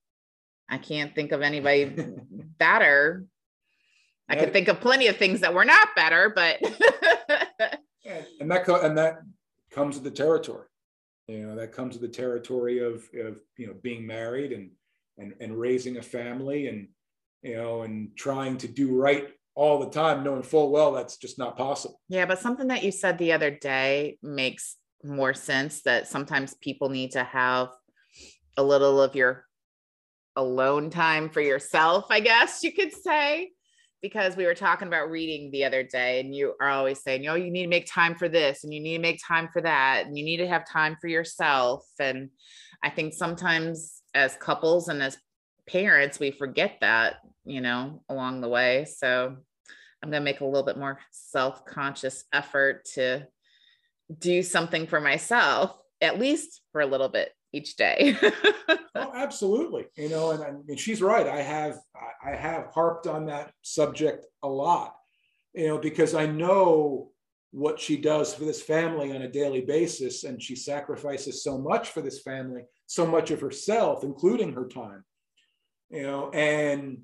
[0.70, 1.86] I can't think of anybody
[2.58, 3.26] better.
[4.28, 6.60] I could think of plenty of things that were not better, but
[8.40, 9.20] and that co- and that
[9.70, 10.66] comes with the territory.
[11.28, 14.72] You know, that comes with the territory of of you know being married and
[15.18, 16.88] and, and raising a family and
[17.42, 21.38] you know and trying to do right all the time knowing full well that's just
[21.40, 22.02] not possible.
[22.10, 26.90] Yeah but something that you said the other day makes more sense that sometimes people
[26.90, 27.70] need to have
[28.58, 29.46] a little of your
[30.36, 33.52] alone time for yourself i guess you could say
[34.02, 37.36] because we were talking about reading the other day and you are always saying oh
[37.36, 40.06] you need to make time for this and you need to make time for that
[40.06, 41.84] and you need to have time for yourself.
[42.00, 42.30] And
[42.84, 45.18] i think sometimes as couples and as
[45.68, 48.86] parents, we forget that, you know, along the way.
[48.86, 49.36] So
[50.02, 53.28] I'm going to make a little bit more self conscious effort to
[54.18, 58.16] do something for myself, at least for a little bit each day.
[58.96, 59.86] oh, absolutely.
[59.96, 61.28] You know, and, and she's right.
[61.28, 61.78] I have,
[62.26, 64.96] I have harped on that subject a lot,
[65.54, 67.12] you know, because I know
[67.56, 71.88] what she does for this family on a daily basis and she sacrifices so much
[71.88, 75.06] for this family so much of herself including her time
[75.90, 76.98] you know and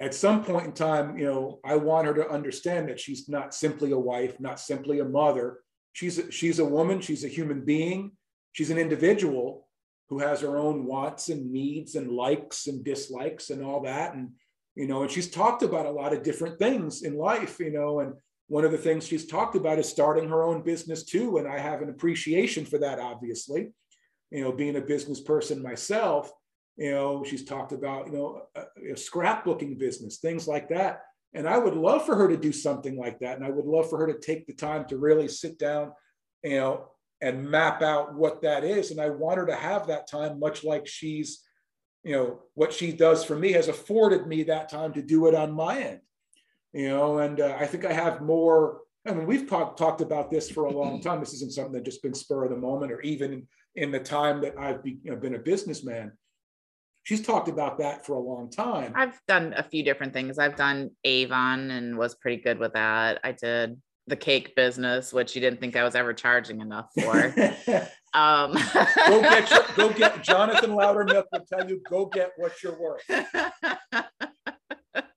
[0.00, 3.52] at some point in time you know i want her to understand that she's not
[3.52, 5.58] simply a wife not simply a mother.
[5.92, 8.12] She's a, she's a woman she's a human being.
[8.52, 9.68] She's an individual
[10.08, 14.14] who has her own wants and needs and likes and dislikes and all that.
[14.14, 14.30] And
[14.74, 18.00] you know and she's talked about a lot of different things in life you know
[18.00, 18.14] and
[18.48, 21.38] one of the things she's talked about is starting her own business too.
[21.38, 23.72] And I have an appreciation for that, obviously.
[24.30, 26.30] You know, being a business person myself,
[26.76, 28.60] you know, she's talked about, you know, a,
[28.92, 31.02] a scrapbooking business, things like that.
[31.34, 33.36] And I would love for her to do something like that.
[33.36, 35.92] And I would love for her to take the time to really sit down,
[36.42, 36.88] you know,
[37.20, 38.90] and map out what that is.
[38.90, 41.42] And I want her to have that time, much like she's,
[42.04, 45.34] you know, what she does for me has afforded me that time to do it
[45.34, 46.00] on my end,
[46.76, 48.80] you know, and uh, I think I have more.
[49.06, 51.20] I mean, we've talked talked about this for a long time.
[51.20, 53.46] This isn't something that just been spur of the moment, or even
[53.76, 56.12] in, the time that I've be, you know, been a businessman.
[57.04, 58.92] She's talked about that for a long time.
[58.94, 60.38] I've done a few different things.
[60.38, 63.20] I've done Avon and was pretty good with that.
[63.24, 67.16] I did the cake business, which you didn't think I was ever charging enough for.
[68.14, 68.52] um,
[69.06, 73.02] go get your, go get Jonathan Loudermilk will tell you go get what you're worth.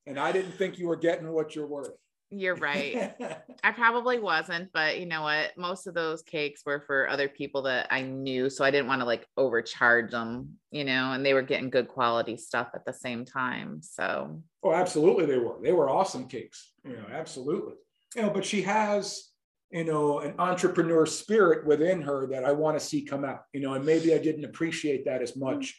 [0.10, 1.92] and I didn't think you were getting what you're worth.
[2.32, 3.16] You're right.
[3.64, 5.58] I probably wasn't, but you know what?
[5.58, 8.50] Most of those cakes were for other people that I knew.
[8.50, 11.88] So I didn't want to like overcharge them, you know, and they were getting good
[11.88, 13.82] quality stuff at the same time.
[13.82, 15.26] So, oh, absolutely.
[15.26, 15.56] They were.
[15.64, 17.74] They were awesome cakes, you know, absolutely
[18.16, 19.30] you know, but she has,
[19.72, 23.62] you know, an entrepreneur spirit within her that I want to see come out, you
[23.62, 25.74] know, and maybe I didn't appreciate that as much mm.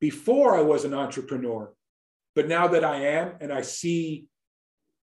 [0.00, 1.72] before I was an entrepreneur.
[2.38, 4.28] But now that I am and I see,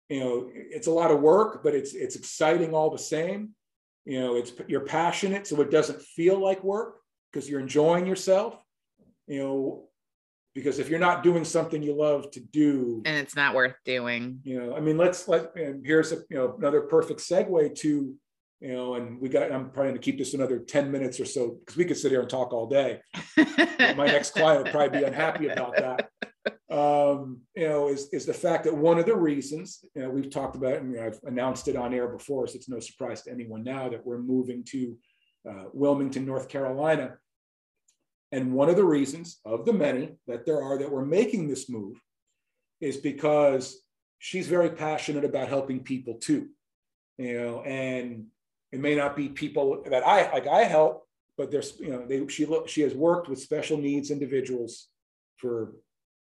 [0.07, 3.55] you know, it's a lot of work, but it's it's exciting all the same.
[4.05, 6.97] You know, it's you're passionate, so it doesn't feel like work
[7.31, 8.63] because you're enjoying yourself.
[9.25, 9.83] You know,
[10.53, 14.39] because if you're not doing something you love to do and it's not worth doing
[14.43, 18.13] you know i mean let's let and here's a you know another perfect segue to
[18.59, 21.57] you know and we got i'm trying to keep this another 10 minutes or so
[21.59, 23.01] because we could sit here and talk all day
[23.97, 26.09] my next client would probably be unhappy about that
[26.73, 30.31] um, you know is, is the fact that one of the reasons you know we've
[30.31, 33.63] talked about and i've announced it on air before so it's no surprise to anyone
[33.63, 34.97] now that we're moving to
[35.49, 37.15] uh, wilmington north carolina
[38.33, 41.69] and one of the reasons of the many that there are that we're making this
[41.69, 42.01] move
[42.81, 43.79] is because
[44.17, 46.49] she's very passionate about helping people too.
[47.19, 48.25] You know, and
[48.71, 51.03] it may not be people that I like I help,
[51.37, 54.87] but there's, you know, they she she has worked with special needs individuals
[55.37, 55.73] for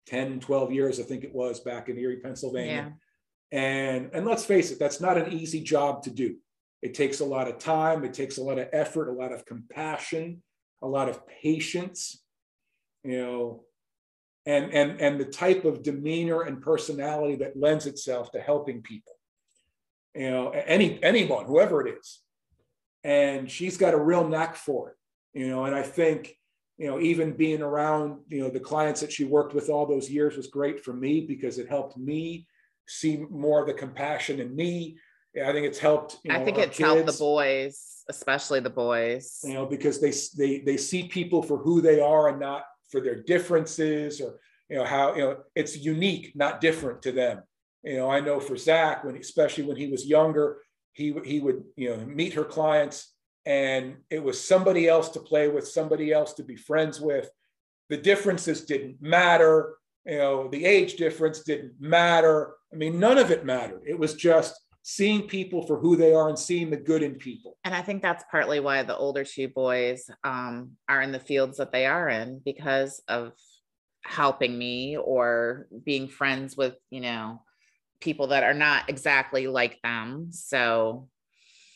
[0.08, 2.94] 10, 12 years, I think it was back in Erie, Pennsylvania.
[3.52, 3.58] Yeah.
[3.58, 6.36] And and let's face it, that's not an easy job to do.
[6.82, 9.46] It takes a lot of time, it takes a lot of effort, a lot of
[9.46, 10.42] compassion
[10.82, 12.22] a lot of patience,
[13.04, 13.64] you know,
[14.46, 19.14] and and and the type of demeanor and personality that lends itself to helping people.
[20.14, 22.22] You know, any anyone, whoever it is.
[23.04, 26.36] And she's got a real knack for it, you know, and I think
[26.78, 30.10] you know, even being around, you know, the clients that she worked with all those
[30.10, 32.48] years was great for me because it helped me
[32.88, 34.98] see more of the compassion in me.
[35.36, 36.18] I think it's helped.
[36.24, 36.88] You know, I think it's kids.
[36.88, 39.40] helped the boys especially the boys.
[39.44, 43.02] You know, because they they they see people for who they are and not for
[43.02, 47.44] their differences or you know how you know it's unique, not different to them.
[47.84, 50.58] You know, I know for Zach when especially when he was younger,
[50.94, 53.14] he he would you know meet her clients
[53.46, 57.30] and it was somebody else to play with, somebody else to be friends with.
[57.90, 59.76] The differences didn't matter.
[60.06, 62.56] You know, the age difference didn't matter.
[62.74, 63.84] I mean, none of it mattered.
[63.86, 67.58] It was just seeing people for who they are and seeing the good in people.
[67.64, 71.58] And I think that's partly why the older two boys um, are in the fields
[71.58, 73.34] that they are in because of
[74.04, 77.42] helping me or being friends with, you know,
[78.00, 80.28] people that are not exactly like them.
[80.32, 81.10] So,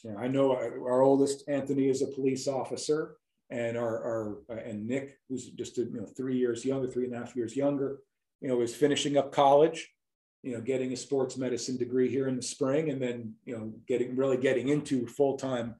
[0.04, 3.16] yeah, I know our, our oldest Anthony is a police officer,
[3.50, 7.14] and our, our uh, and Nick, who's just you know three years younger, three and
[7.14, 8.00] a half years younger,
[8.42, 9.90] you know, is finishing up college
[10.44, 13.74] you know, getting a sports medicine degree here in the spring, and then you know,
[13.88, 15.76] getting really getting into full time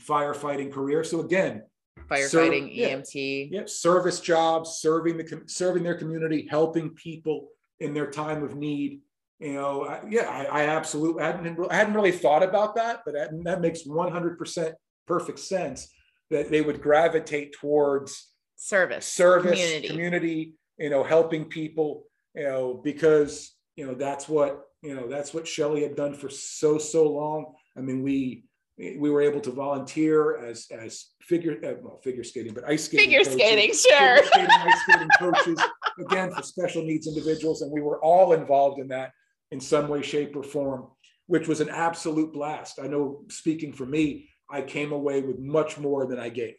[0.00, 1.02] firefighting career.
[1.02, 1.62] So again,
[2.08, 7.48] firefighting, EMT, yeah, service jobs, serving the serving their community, helping people
[7.80, 9.00] in their time of need.
[9.40, 13.00] You know, I, yeah, I, I, absolutely I hadn't I hadn't really thought about that,
[13.04, 14.74] but that, that makes one hundred percent
[15.06, 15.92] perfect sense
[16.30, 19.88] that they would gravitate towards service, service, community.
[19.88, 22.04] community, you know, helping people,
[22.34, 26.28] you know, because you know that's what you know that's what Shelly had done for
[26.28, 27.54] so so long.
[27.76, 28.44] I mean, we
[28.78, 33.06] we were able to volunteer as as figure uh, well figure skating, but ice skating.
[33.06, 34.16] Figure coaches, skating, sure.
[34.16, 35.60] Figure skating, ice skating coaches
[36.00, 39.10] again for special needs individuals, and we were all involved in that
[39.54, 40.88] in some way, shape, or form,
[41.26, 42.78] which was an absolute blast.
[42.82, 46.56] I know, speaking for me, I came away with much more than I gave,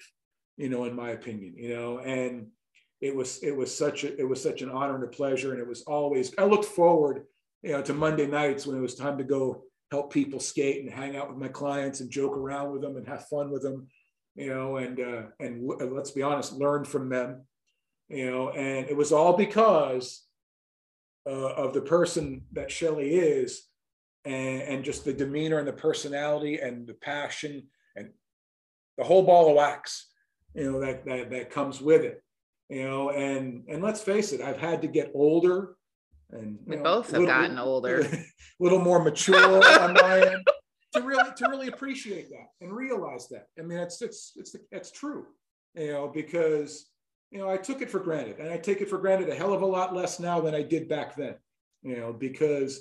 [0.58, 2.48] you know, in my opinion, you know, and
[3.02, 5.62] it was it was such a it was such an honor and a pleasure and
[5.62, 7.26] it was always i looked forward
[7.62, 10.92] you know to monday nights when it was time to go help people skate and
[10.92, 13.88] hang out with my clients and joke around with them and have fun with them
[14.36, 17.44] you know and uh, and let's be honest learn from them
[18.08, 20.26] you know and it was all because
[21.28, 23.64] uh, of the person that Shelly is
[24.26, 28.10] and, and just the demeanor and the personality and the passion and
[28.98, 30.12] the whole ball of wax
[30.54, 32.24] you know that that, that comes with it
[32.70, 35.76] you know, and and let's face it, I've had to get older
[36.32, 38.26] and we know, both have little, gotten older, a
[38.60, 40.48] little more mature on my end
[40.94, 43.48] to really to really appreciate that and realize that.
[43.60, 45.28] I mean, it's it's it's it's true,
[45.76, 46.88] you know, because
[47.36, 49.52] you know I took it for granted, and I take it for granted a hell
[49.52, 51.36] of a lot less now than I did back then,
[51.84, 52.80] you know, because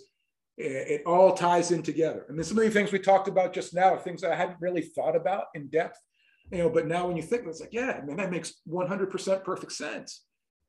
[0.57, 2.25] it, it all ties in together.
[2.29, 4.83] And then some of the things we talked about just now things I hadn't really
[4.83, 5.99] thought about in depth,
[6.53, 9.43] you know, but now when you think, it's like, yeah, I mean, that makes 100%
[9.43, 10.23] perfect sense,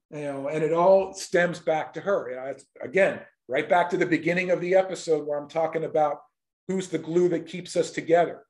[0.09, 2.31] you know, and it all stems back to her.
[2.31, 5.83] You know, it's, again, right back to the beginning of the episode where I'm talking
[5.83, 6.21] about
[6.67, 8.41] who's the glue that keeps us together,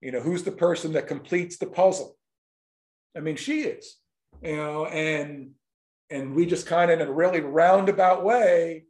[0.00, 2.16] you know, who's the person that completes the puzzle.
[3.16, 3.96] I mean, she is,
[4.42, 5.52] you know, and
[6.10, 8.84] and we just kind of in a really roundabout way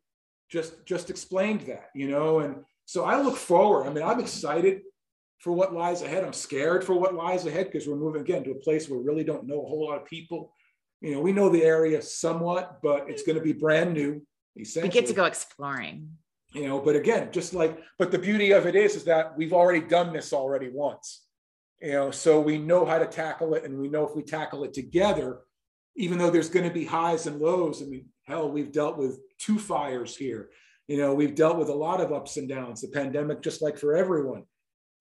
[0.50, 3.86] just just explained that, you know, and so I look forward.
[3.86, 4.82] I mean, I'm excited
[5.38, 6.24] for what lies ahead.
[6.24, 9.04] I'm scared for what lies ahead because we're moving again to a place where we
[9.04, 10.52] really don't know a whole lot of people.
[11.00, 14.22] You know, we know the area somewhat, but it's going to be brand new.
[14.56, 14.88] Essentially.
[14.88, 16.10] We get to go exploring.
[16.52, 19.52] You know, but again, just like, but the beauty of it is, is that we've
[19.52, 21.23] already done this already once.
[21.84, 24.64] You know, so we know how to tackle it, and we know if we tackle
[24.64, 25.40] it together,
[25.96, 27.82] even though there's going to be highs and lows.
[27.82, 30.48] I mean, hell, we've dealt with two fires here.
[30.88, 32.80] You know, we've dealt with a lot of ups and downs.
[32.80, 34.44] The pandemic, just like for everyone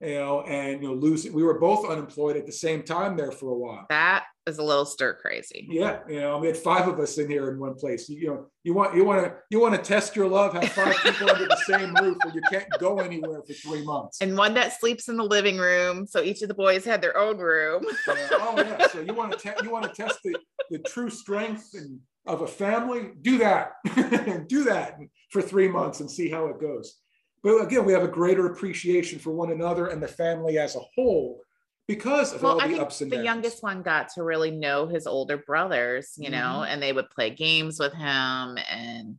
[0.00, 1.32] you know, and you know, losing.
[1.32, 3.86] We were both unemployed at the same time there for a while.
[3.88, 5.66] That is a little stir crazy.
[5.70, 8.08] Yeah, you know, we had five of us in here in one place.
[8.08, 10.68] You, you know, you want you want to you want to test your love, have
[10.70, 14.20] five people under the same roof, where you can't go anywhere for three months.
[14.20, 17.16] And one that sleeps in the living room, so each of the boys had their
[17.16, 17.84] own room.
[18.36, 20.36] Oh yeah, so you want to te- you want to test the
[20.70, 23.10] the true strength and of a family.
[23.20, 23.72] Do that,
[24.48, 24.98] do that
[25.30, 26.96] for three months and see how it goes.
[27.44, 30.80] But again, we have a greater appreciation for one another and the family as a
[30.94, 31.42] whole
[31.86, 33.20] because of well, all the ups and downs.
[33.20, 36.40] The youngest one got to really know his older brothers, you mm-hmm.
[36.40, 39.18] know, and they would play games with him and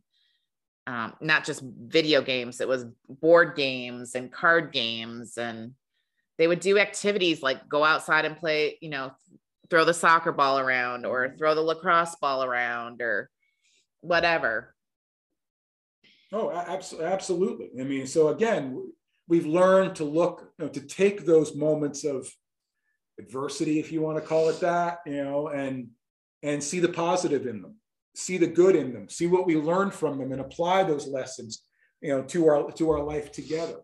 [0.88, 5.36] um, not just video games, it was board games and card games.
[5.36, 5.72] And
[6.38, 9.12] they would do activities like go outside and play, you know,
[9.70, 11.38] throw the soccer ball around or mm-hmm.
[11.38, 13.30] throw the lacrosse ball around or
[14.00, 14.75] whatever.
[16.32, 17.70] Oh, absolutely.
[17.80, 18.82] I mean, so again,
[19.28, 22.28] we've learned to look, you know, to take those moments of
[23.18, 25.88] adversity, if you want to call it that, you know, and
[26.42, 27.76] and see the positive in them,
[28.14, 31.64] see the good in them, see what we learn from them, and apply those lessons,
[32.00, 33.78] you know, to our to our life together.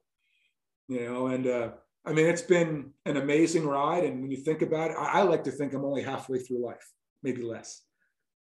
[0.89, 1.71] You know, and uh,
[2.05, 4.05] I mean, it's been an amazing ride.
[4.05, 6.65] And when you think about it, I, I like to think I'm only halfway through
[6.65, 6.91] life,
[7.23, 7.83] maybe less.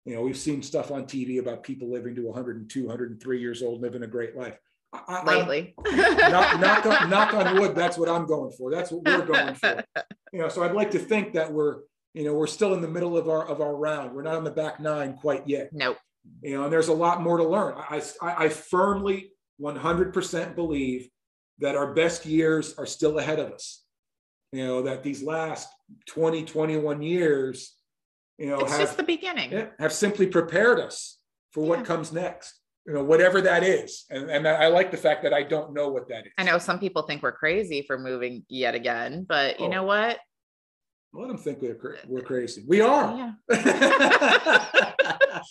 [0.06, 3.82] You know, we've seen stuff on TV about people living to 102, 103 years old,
[3.82, 4.58] living a great life.
[4.94, 7.76] I, Lately, knock, knock, on, knock on wood.
[7.76, 8.72] That's what I'm going for.
[8.72, 9.84] That's what we're going for.
[10.34, 11.80] You know, so I'd like to think that we're,
[12.14, 14.14] you know, we're still in the middle of our of our round.
[14.14, 15.70] We're not on the back nine quite yet.
[15.72, 15.98] Nope.
[16.42, 17.76] You know, and there's a lot more to learn.
[17.78, 19.32] I I, I firmly
[19.62, 21.10] 100% believe
[21.60, 23.84] that our best years are still ahead of us.
[24.52, 25.70] You know, that these last
[26.08, 27.76] 20, 21 years
[28.42, 29.52] you know, it's have, just the beginning.
[29.52, 31.20] Yeah, have simply prepared us
[31.52, 31.86] for what yeah.
[31.86, 32.60] comes next.
[32.88, 35.90] You know, whatever that is, and and I like the fact that I don't know
[35.90, 36.32] what that is.
[36.40, 39.70] I know some people think we're crazy for moving yet again, but you oh.
[39.70, 40.18] know what?
[41.14, 42.64] Let them think we're, cra- we're uh, crazy.
[42.68, 43.16] We are.
[43.16, 43.34] Yeah.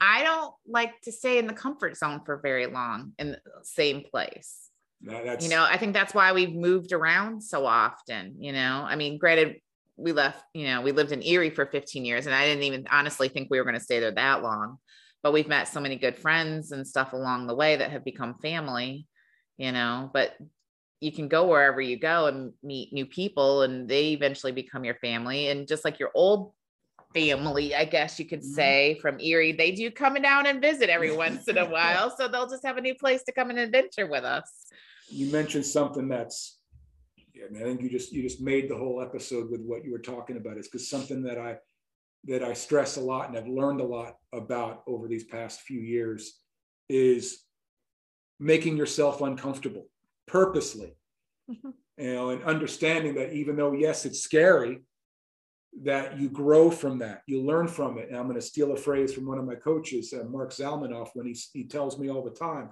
[0.00, 4.02] I don't like to stay in the comfort zone for very long in the same
[4.10, 4.70] place.
[5.00, 8.36] No, you know, I think that's why we've moved around so often.
[8.38, 9.56] You know, I mean, granted,
[9.96, 12.86] we left, you know, we lived in Erie for 15 years and I didn't even
[12.90, 14.78] honestly think we were going to stay there that long.
[15.22, 18.34] But we've met so many good friends and stuff along the way that have become
[18.42, 19.06] family,
[19.56, 20.34] you know, but
[21.00, 24.96] you can go wherever you go and meet new people and they eventually become your
[24.96, 25.48] family.
[25.48, 26.52] And just like your old
[27.14, 28.54] family, I guess you could mm-hmm.
[28.54, 32.14] say from Erie, they do come down and visit every once in a while.
[32.16, 34.50] So they'll just have a new place to come and adventure with us.
[35.08, 36.58] You mentioned something that's
[37.46, 39.92] I mean, I think you just you just made the whole episode with what you
[39.92, 40.58] were talking about.
[40.58, 41.56] Is because something that I
[42.24, 45.80] that I stress a lot and I've learned a lot about over these past few
[45.80, 46.40] years
[46.88, 47.42] is
[48.38, 49.86] making yourself uncomfortable
[50.26, 50.96] purposely.
[51.50, 51.70] Mm-hmm.
[51.98, 54.82] You know, and understanding that even though yes, it's scary,
[55.82, 58.08] that you grow from that, you learn from it.
[58.08, 61.10] And I'm going to steal a phrase from one of my coaches, uh, Mark Zalmanoff,
[61.14, 62.70] when he, he tells me all the time,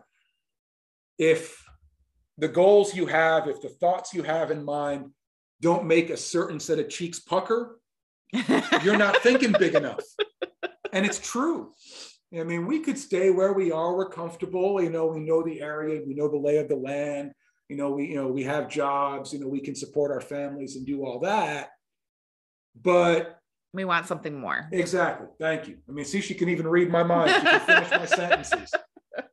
[1.18, 1.62] if
[2.40, 5.10] the goals you have, if the thoughts you have in mind
[5.60, 7.78] don't make a certain set of cheeks pucker,
[8.82, 10.02] you're not thinking big enough.
[10.92, 11.72] And it's true.
[12.38, 13.94] I mean, we could stay where we are.
[13.94, 14.80] We're comfortable.
[14.82, 17.32] You know, we know the area, we know the lay of the land.
[17.68, 19.32] You know, we you know we have jobs.
[19.32, 21.70] You know, we can support our families and do all that.
[22.80, 23.38] But
[23.72, 24.68] We want something more.
[24.72, 25.28] Exactly.
[25.38, 25.78] Thank you.
[25.88, 27.30] I mean, see, she can even read my mind.
[27.30, 28.72] She can finish my sentences.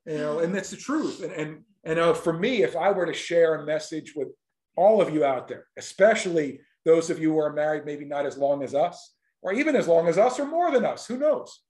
[0.06, 1.24] You know, and that's the truth.
[1.24, 4.28] And and and uh, for me, if I were to share a message with
[4.76, 8.38] all of you out there, especially those of you who are married, maybe not as
[8.38, 11.62] long as us, or even as long as us, or more than us, who knows?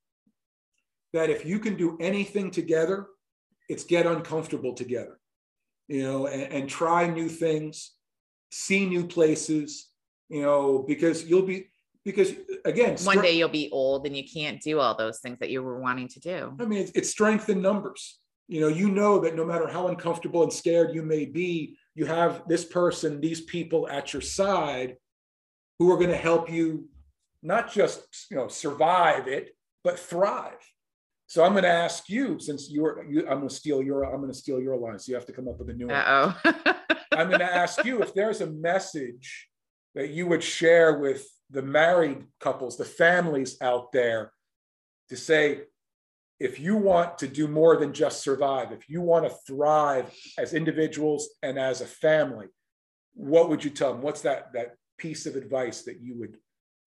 [1.14, 3.06] That if you can do anything together,
[3.70, 5.20] it's get uncomfortable together,
[5.88, 7.92] you know, and, and try new things,
[8.52, 9.88] see new places,
[10.30, 11.68] you know, because you'll be
[12.04, 15.50] because again one day you'll be old and you can't do all those things that
[15.50, 18.90] you were wanting to do i mean it's, it's strength in numbers you know you
[18.90, 23.20] know that no matter how uncomfortable and scared you may be you have this person
[23.20, 24.96] these people at your side
[25.80, 26.88] who are going to help you
[27.44, 30.64] not just you know survive it but thrive
[31.28, 34.22] so i'm going to ask you since you're you, i'm going to steal your i'm
[34.22, 36.36] going to steal your line so you have to come up with a new Uh-oh.
[36.42, 36.76] one
[37.14, 39.50] i'm going to ask you if there's a message
[39.98, 44.32] that you would share with the married couples, the families out there
[45.10, 45.62] to say,
[46.40, 50.54] if you want to do more than just survive, if you want to thrive as
[50.54, 52.48] individuals and as a family,
[53.14, 54.02] what would you tell them?
[54.02, 56.38] What's that, that piece of advice that you would,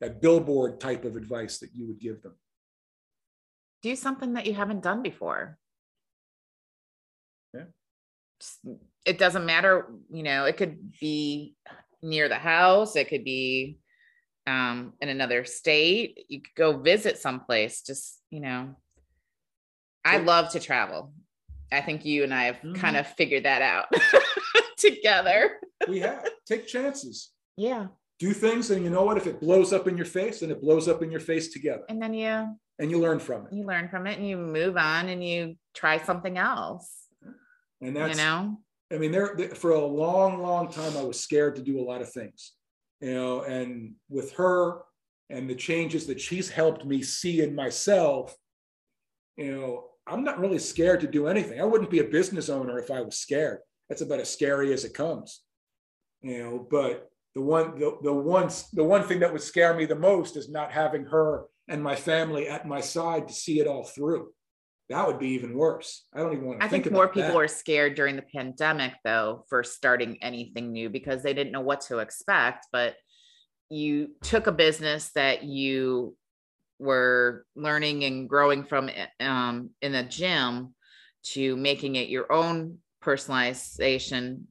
[0.01, 2.37] that billboard type of advice that you would give them?
[3.83, 5.59] Do something that you haven't done before.
[7.53, 7.65] Yeah.
[9.05, 11.57] It doesn't matter, you know, it could be
[12.03, 13.79] near the house, it could be
[14.47, 16.25] um, in another state.
[16.29, 17.83] You could go visit someplace.
[17.83, 18.77] Just you know,
[20.05, 21.13] I love to travel.
[21.73, 22.75] I think you and I have mm-hmm.
[22.75, 23.87] kind of figured that out
[24.77, 25.59] together.
[25.89, 27.31] we have take chances.
[27.57, 27.89] Yeah.
[28.19, 29.17] Do things, and you know what?
[29.17, 31.85] If it blows up in your face, then it blows up in your face together.
[31.89, 33.53] And then you and you learn from it.
[33.53, 36.91] You learn from it, and you move on, and you try something else.
[37.81, 38.59] And that's you know.
[38.93, 42.03] I mean, there for a long, long time, I was scared to do a lot
[42.03, 42.53] of things
[43.01, 44.83] you know, and with her
[45.31, 48.37] and the changes that she's helped me see in myself,
[49.37, 51.61] you know, I'm not really scared to do anything.
[51.61, 53.61] I wouldn't be a business owner if I was scared.
[53.89, 55.43] That's about as scary as it comes,
[56.23, 56.67] you know.
[56.71, 60.37] But the one, the, the one, the one thing that would scare me the most
[60.37, 64.33] is not having her and my family at my side to see it all through
[64.91, 66.05] that would be even worse.
[66.13, 67.37] I don't even want to I think, think more people that.
[67.37, 71.83] were scared during the pandemic though for starting anything new because they didn't know what
[71.83, 72.67] to expect.
[72.73, 72.97] But
[73.69, 76.17] you took a business that you
[76.81, 80.75] were learning and growing from eh, um, in a gym
[81.23, 84.45] to making it your own personalization,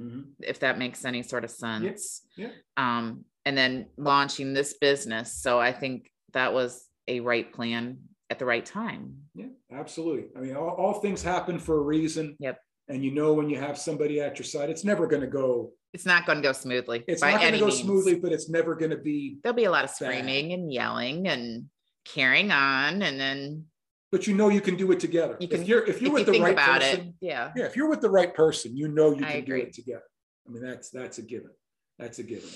[0.00, 0.22] mm-hmm.
[0.40, 2.22] if that makes any sort of sense.
[2.36, 2.48] Yeah.
[2.48, 2.52] yeah.
[2.76, 5.34] Um, and then launching this business.
[5.34, 7.98] So I think that was a right plan
[8.30, 9.16] at the right time.
[9.34, 10.28] Yeah, absolutely.
[10.36, 12.36] I mean, all, all things happen for a reason.
[12.38, 12.58] Yep.
[12.88, 15.72] And you know when you have somebody at your side, it's never going to go.
[15.92, 17.04] It's not going to go smoothly.
[17.06, 17.80] It's not going to go means.
[17.80, 19.38] smoothly, but it's never going to be.
[19.42, 20.58] There'll be a lot of screaming bad.
[20.58, 21.66] and yelling and
[22.04, 23.64] carrying on, and then.
[24.12, 25.36] But you know you can do it together.
[25.40, 27.64] You can, if you're if you're if with you the right person, it, yeah, yeah.
[27.64, 30.04] If you're with the right person, you know you can do it together.
[30.46, 31.50] I mean, that's that's a given.
[31.98, 32.50] That's a given.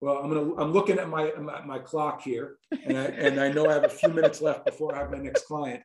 [0.00, 0.54] Well, I'm gonna.
[0.56, 1.32] I'm looking at my
[1.66, 4.94] my clock here, and I and I know I have a few minutes left before
[4.94, 5.82] I have my next client.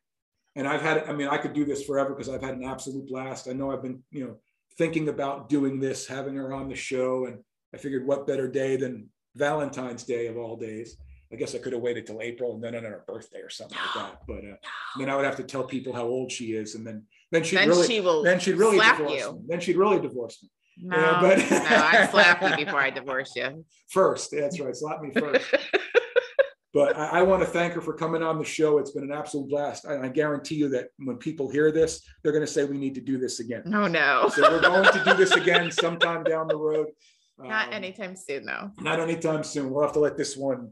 [0.55, 1.05] And I've had.
[1.09, 3.47] I mean, I could do this forever because I've had an absolute blast.
[3.47, 4.35] I know I've been, you know,
[4.77, 7.39] thinking about doing this, having her on the show, and
[7.73, 10.97] I figured, what better day than Valentine's Day of all days?
[11.31, 13.77] I guess I could have waited till April and then on her birthday or something
[13.77, 14.21] like that.
[14.27, 14.55] But uh,
[14.99, 17.57] then I would have to tell people how old she is, and then then she'd
[17.57, 19.33] then really she will then she'd really divorce you.
[19.33, 19.39] me.
[19.47, 20.49] Then she'd really divorce me.
[20.77, 23.65] No, yeah, but no, I slap you before I divorce you.
[23.89, 24.75] First, that's right.
[24.75, 25.45] Slap me first.
[26.73, 28.79] but I, I, want to thank her for coming on the show.
[28.79, 29.85] It's been an absolute blast.
[29.85, 32.95] I, I guarantee you that when people hear this, they're going to say we need
[32.95, 33.63] to do this again.
[33.73, 34.29] Oh no!
[34.33, 36.87] so we're going to do this again sometime down the road.
[37.37, 38.71] Not um, anytime soon, though.
[38.79, 39.71] Not anytime soon.
[39.71, 40.71] We'll have to let this one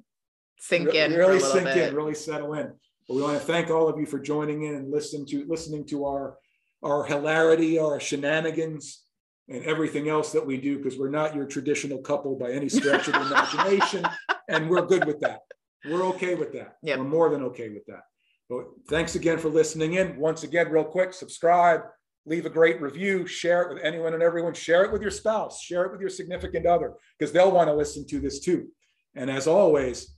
[0.60, 1.14] sink in.
[1.14, 1.90] Really sink bit.
[1.90, 1.96] in.
[1.96, 2.72] Really settle in.
[3.08, 5.86] But we want to thank all of you for joining in and listening to listening
[5.88, 6.38] to our
[6.84, 9.04] our hilarity, our shenanigans
[9.50, 13.08] and everything else that we do because we're not your traditional couple by any stretch
[13.08, 14.06] of the imagination.
[14.50, 15.40] And we're good with that.
[15.86, 16.78] We're okay with that.
[16.84, 17.00] Yep.
[17.00, 18.04] We're more than okay with that.
[18.50, 20.18] But thanks again for listening in.
[20.18, 21.82] Once again, real quick, subscribe,
[22.26, 25.62] leave a great review, share it with anyone and everyone, share it with your spouse,
[25.62, 28.68] share it with your significant other, because they'll want to listen to this too.
[29.16, 30.14] And as always,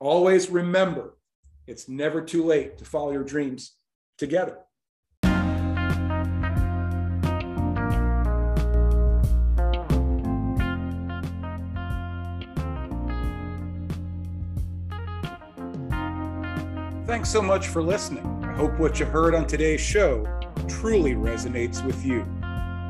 [0.00, 1.18] always remember
[1.66, 3.76] it's never too late to follow your dreams
[4.18, 4.58] together.
[17.22, 18.26] Thanks so much for listening.
[18.42, 20.26] I hope what you heard on today's show
[20.66, 22.26] truly resonates with you.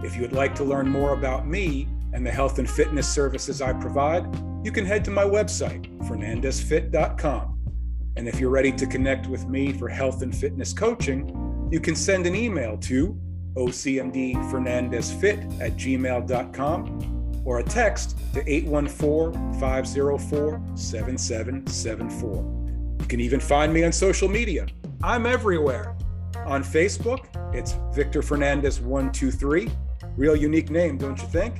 [0.03, 3.61] If you would like to learn more about me and the health and fitness services
[3.61, 4.24] I provide,
[4.64, 7.59] you can head to my website, fernandesfit.com.
[8.16, 11.95] And if you're ready to connect with me for health and fitness coaching, you can
[11.95, 13.14] send an email to
[13.57, 22.61] ocmdfernandesfit at gmail.com or a text to 814 504 7774.
[23.12, 24.66] You can even find me on social media.
[25.02, 25.94] I'm everywhere.
[26.46, 29.68] On Facebook, it's Victor Fernandes 123.
[30.16, 31.56] Real unique name, don't you think?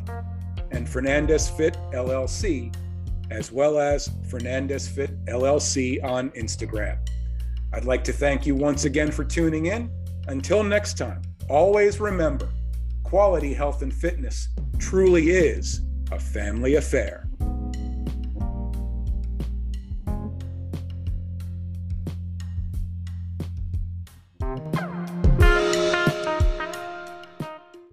[0.71, 2.75] And Fernandes Fit LLC,
[3.31, 6.97] as well as Fernandes Fit LLC on Instagram.
[7.75, 9.91] I'd like to thank you once again for tuning in.
[10.29, 12.49] Until next time, always remember
[13.03, 14.49] quality health and fitness
[14.79, 15.83] truly is
[16.13, 17.29] a family affair.